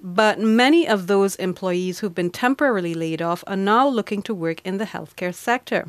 But 0.00 0.38
many 0.38 0.88
of 0.88 1.08
those 1.08 1.36
employees 1.36 1.98
who've 1.98 2.14
been 2.14 2.30
temporarily 2.30 2.94
laid 2.94 3.20
off 3.20 3.44
are 3.46 3.56
now 3.56 3.86
looking 3.86 4.22
to 4.22 4.32
work 4.32 4.64
in 4.64 4.78
the 4.78 4.86
healthcare 4.86 5.34
sector. 5.34 5.88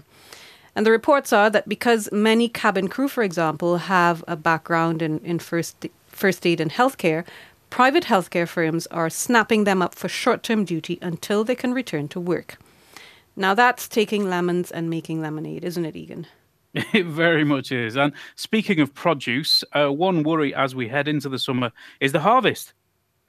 And 0.76 0.86
the 0.86 0.92
reports 0.92 1.34
are 1.34 1.50
that 1.50 1.68
because 1.68 2.10
many 2.12 2.48
cabin 2.48 2.88
crew, 2.88 3.08
for 3.08 3.24
example, 3.24 3.78
have 3.78 4.24
a 4.28 4.36
background 4.36 5.02
in, 5.02 5.20
in 5.20 5.40
first, 5.40 5.88
first 6.08 6.46
aid 6.46 6.62
and 6.62 6.72
healthcare, 6.72 7.26
private 7.70 8.06
healthcare 8.06 8.48
firms 8.48 8.88
are 8.88 9.10
snapping 9.10 9.66
them 9.66 9.82
up 9.82 9.96
for 9.96 10.08
short 10.08 10.44
term 10.44 10.64
duty 10.64 10.98
until 11.02 11.44
they 11.44 11.56
can 11.56 11.74
return 11.74 12.08
to 12.10 12.20
work. 12.20 12.58
Now 13.36 13.54
that's 13.54 13.88
taking 13.88 14.30
lemons 14.30 14.72
and 14.72 14.90
making 14.90 15.22
lemonade, 15.22 15.64
isn't 15.64 15.86
it, 15.86 15.96
Egan? 15.96 16.28
It 16.94 17.06
very 17.06 17.44
much 17.44 17.72
is. 17.72 17.98
And 17.98 18.14
speaking 18.36 18.80
of 18.80 18.94
produce, 18.94 19.64
uh, 19.74 19.90
one 19.90 20.24
worry 20.24 20.56
as 20.56 20.74
we 20.74 20.88
head 20.88 21.08
into 21.08 21.28
the 21.28 21.40
summer 21.40 21.72
is 22.00 22.14
the 22.14 22.22
harvest. 22.22 22.74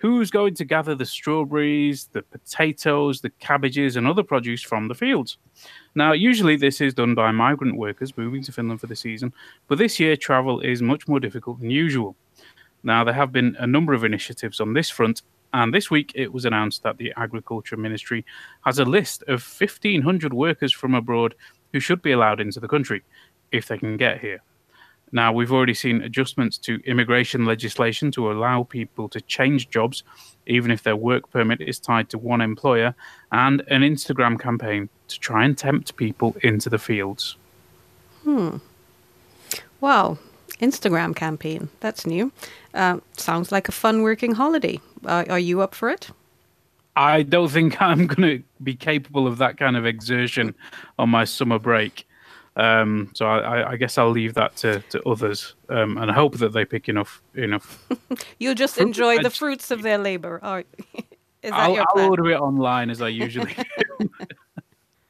Who's 0.02 0.32
going 0.32 0.56
to 0.56 0.64
gather 0.64 0.96
the 0.96 1.06
strawberries, 1.06 2.06
the 2.06 2.22
potatoes, 2.22 3.20
the 3.20 3.30
cabbages, 3.30 3.94
and 3.94 4.04
other 4.04 4.24
produce 4.24 4.60
from 4.60 4.88
the 4.88 4.96
fields? 4.96 5.38
Now, 5.94 6.10
usually 6.10 6.56
this 6.56 6.80
is 6.80 6.92
done 6.92 7.14
by 7.14 7.30
migrant 7.30 7.76
workers 7.76 8.16
moving 8.16 8.42
to 8.42 8.50
Finland 8.50 8.80
for 8.80 8.88
the 8.88 8.96
season, 8.96 9.32
but 9.68 9.78
this 9.78 10.00
year 10.00 10.16
travel 10.16 10.58
is 10.58 10.82
much 10.82 11.06
more 11.06 11.20
difficult 11.20 11.60
than 11.60 11.70
usual. 11.70 12.16
Now, 12.82 13.04
there 13.04 13.14
have 13.14 13.30
been 13.30 13.54
a 13.60 13.66
number 13.68 13.94
of 13.94 14.02
initiatives 14.02 14.58
on 14.58 14.72
this 14.72 14.90
front, 14.90 15.22
and 15.54 15.72
this 15.72 15.88
week 15.88 16.10
it 16.16 16.32
was 16.32 16.46
announced 16.46 16.82
that 16.82 16.98
the 16.98 17.12
Agriculture 17.16 17.76
Ministry 17.76 18.24
has 18.64 18.80
a 18.80 18.84
list 18.84 19.22
of 19.28 19.40
1,500 19.40 20.34
workers 20.34 20.72
from 20.72 20.96
abroad 20.96 21.36
who 21.72 21.78
should 21.78 22.02
be 22.02 22.10
allowed 22.10 22.40
into 22.40 22.58
the 22.58 22.66
country 22.66 23.04
if 23.52 23.68
they 23.68 23.78
can 23.78 23.96
get 23.96 24.20
here. 24.20 24.42
Now, 25.12 25.32
we've 25.32 25.52
already 25.52 25.74
seen 25.74 26.02
adjustments 26.02 26.56
to 26.58 26.80
immigration 26.86 27.44
legislation 27.44 28.10
to 28.12 28.32
allow 28.32 28.62
people 28.62 29.08
to 29.10 29.20
change 29.20 29.68
jobs, 29.68 30.02
even 30.46 30.70
if 30.70 30.82
their 30.82 30.96
work 30.96 31.30
permit 31.30 31.60
is 31.60 31.78
tied 31.78 32.08
to 32.10 32.18
one 32.18 32.40
employer, 32.40 32.94
and 33.30 33.62
an 33.68 33.82
Instagram 33.82 34.40
campaign 34.40 34.88
to 35.08 35.20
try 35.20 35.44
and 35.44 35.56
tempt 35.56 35.96
people 35.96 36.34
into 36.42 36.70
the 36.70 36.78
fields. 36.78 37.36
Hmm. 38.24 38.56
Wow. 39.80 40.18
Instagram 40.60 41.14
campaign. 41.14 41.68
That's 41.80 42.06
new. 42.06 42.32
Uh, 42.72 43.00
sounds 43.16 43.52
like 43.52 43.68
a 43.68 43.72
fun 43.72 44.02
working 44.02 44.32
holiday. 44.32 44.80
Uh, 45.04 45.24
are 45.28 45.38
you 45.38 45.60
up 45.60 45.74
for 45.74 45.90
it? 45.90 46.10
I 46.96 47.22
don't 47.22 47.50
think 47.50 47.80
I'm 47.82 48.06
going 48.06 48.38
to 48.38 48.42
be 48.62 48.74
capable 48.74 49.26
of 49.26 49.38
that 49.38 49.58
kind 49.58 49.76
of 49.76 49.84
exertion 49.84 50.54
on 50.98 51.10
my 51.10 51.24
summer 51.24 51.58
break. 51.58 52.06
Um, 52.56 53.10
so 53.14 53.26
I, 53.26 53.72
I, 53.72 53.76
guess 53.76 53.96
I'll 53.96 54.10
leave 54.10 54.34
that 54.34 54.56
to, 54.56 54.80
to 54.90 55.02
others 55.08 55.54
um, 55.70 55.96
and 55.96 56.10
I 56.10 56.14
hope 56.14 56.36
that 56.36 56.52
they 56.52 56.66
pick 56.66 56.86
enough 56.86 57.22
enough. 57.34 57.82
You'll 58.38 58.54
just 58.54 58.74
fruit. 58.74 58.88
enjoy 58.88 59.22
the 59.22 59.30
fruits 59.30 59.70
of 59.70 59.80
their 59.80 59.96
labor. 59.96 60.38
Or 60.42 60.58
is 61.42 61.50
that 61.50 61.54
I'll, 61.54 61.74
your 61.74 61.86
plan? 61.94 62.04
I'll 62.04 62.10
order 62.10 62.30
it 62.30 62.38
online 62.38 62.90
as 62.90 63.00
I 63.00 63.08
usually 63.26 63.54
do. 63.98 64.10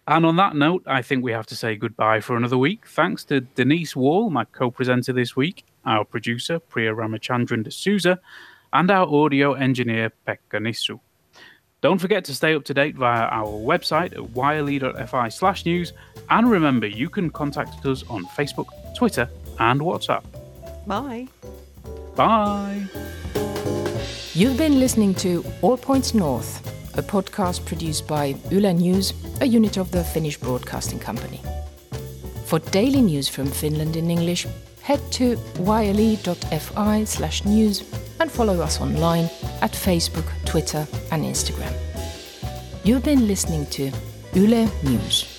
and 0.07 0.25
on 0.25 0.37
that 0.37 0.55
note, 0.55 0.85
I 0.87 1.03
think 1.03 1.25
we 1.25 1.33
have 1.33 1.47
to 1.47 1.57
say 1.57 1.75
goodbye 1.75 2.21
for 2.21 2.37
another 2.37 2.59
week. 2.59 2.87
Thanks 2.87 3.25
to 3.25 3.41
Denise 3.41 3.97
Wall, 3.97 4.31
my 4.31 4.45
co-presenter 4.45 5.13
this 5.13 5.35
week, 5.35 5.65
our 5.85 6.05
producer 6.05 6.61
Priya 6.61 6.95
Ramachandran 6.95 7.65
D'Souza, 7.65 8.21
and 8.73 8.89
our 8.89 9.13
audio 9.13 9.55
engineer 9.55 10.13
Pekka 10.29 10.61
Nissu. 10.61 11.01
Don't 11.83 11.99
forget 11.99 12.25
to 12.27 12.35
stay 12.35 12.55
up 12.55 12.63
to 12.67 12.75
date 12.75 12.95
via 12.95 13.25
our 13.25 13.49
website 13.49 14.13
at 14.17 14.37
yle.fi 14.37 15.29
slash 15.29 15.67
news. 15.67 15.93
And 16.31 16.49
remember, 16.49 16.87
you 16.87 17.11
can 17.11 17.29
contact 17.29 17.85
us 17.85 18.05
on 18.09 18.25
Facebook, 18.25 18.69
Twitter, 18.97 19.29
and 19.59 19.81
WhatsApp. 19.81 20.23
Bye. 20.87 21.27
Bye. 22.15 22.85
You've 24.33 24.57
been 24.57 24.79
listening 24.79 25.13
to 25.17 25.45
All 25.61 25.77
Points 25.77 26.15
North, 26.15 26.65
a 26.97 27.03
podcast 27.03 27.67
produced 27.67 28.07
by 28.07 28.37
Yle 28.51 28.73
News, 28.73 29.13
a 29.41 29.47
unit 29.47 29.77
of 29.77 29.91
the 29.91 30.05
Finnish 30.05 30.39
Broadcasting 30.39 31.01
Company. 31.01 31.41
For 32.47 32.61
daily 32.61 33.01
news 33.01 33.29
from 33.29 33.49
Finland 33.49 33.97
in 33.97 34.09
English, 34.09 34.47
head 34.83 35.01
to 35.13 35.37
yle.fi 35.59 37.05
slash 37.05 37.45
news 37.45 37.83
and 38.23 38.31
follow 38.31 38.61
us 38.61 38.81
online 38.81 39.25
at 39.63 39.73
Facebook, 39.73 40.25
Twitter, 40.45 40.87
and 41.11 41.25
Instagram. 41.25 41.75
You've 42.85 43.03
been 43.03 43.27
listening 43.27 43.67
to 43.71 43.91
Yle 44.33 44.71
News. 44.85 45.32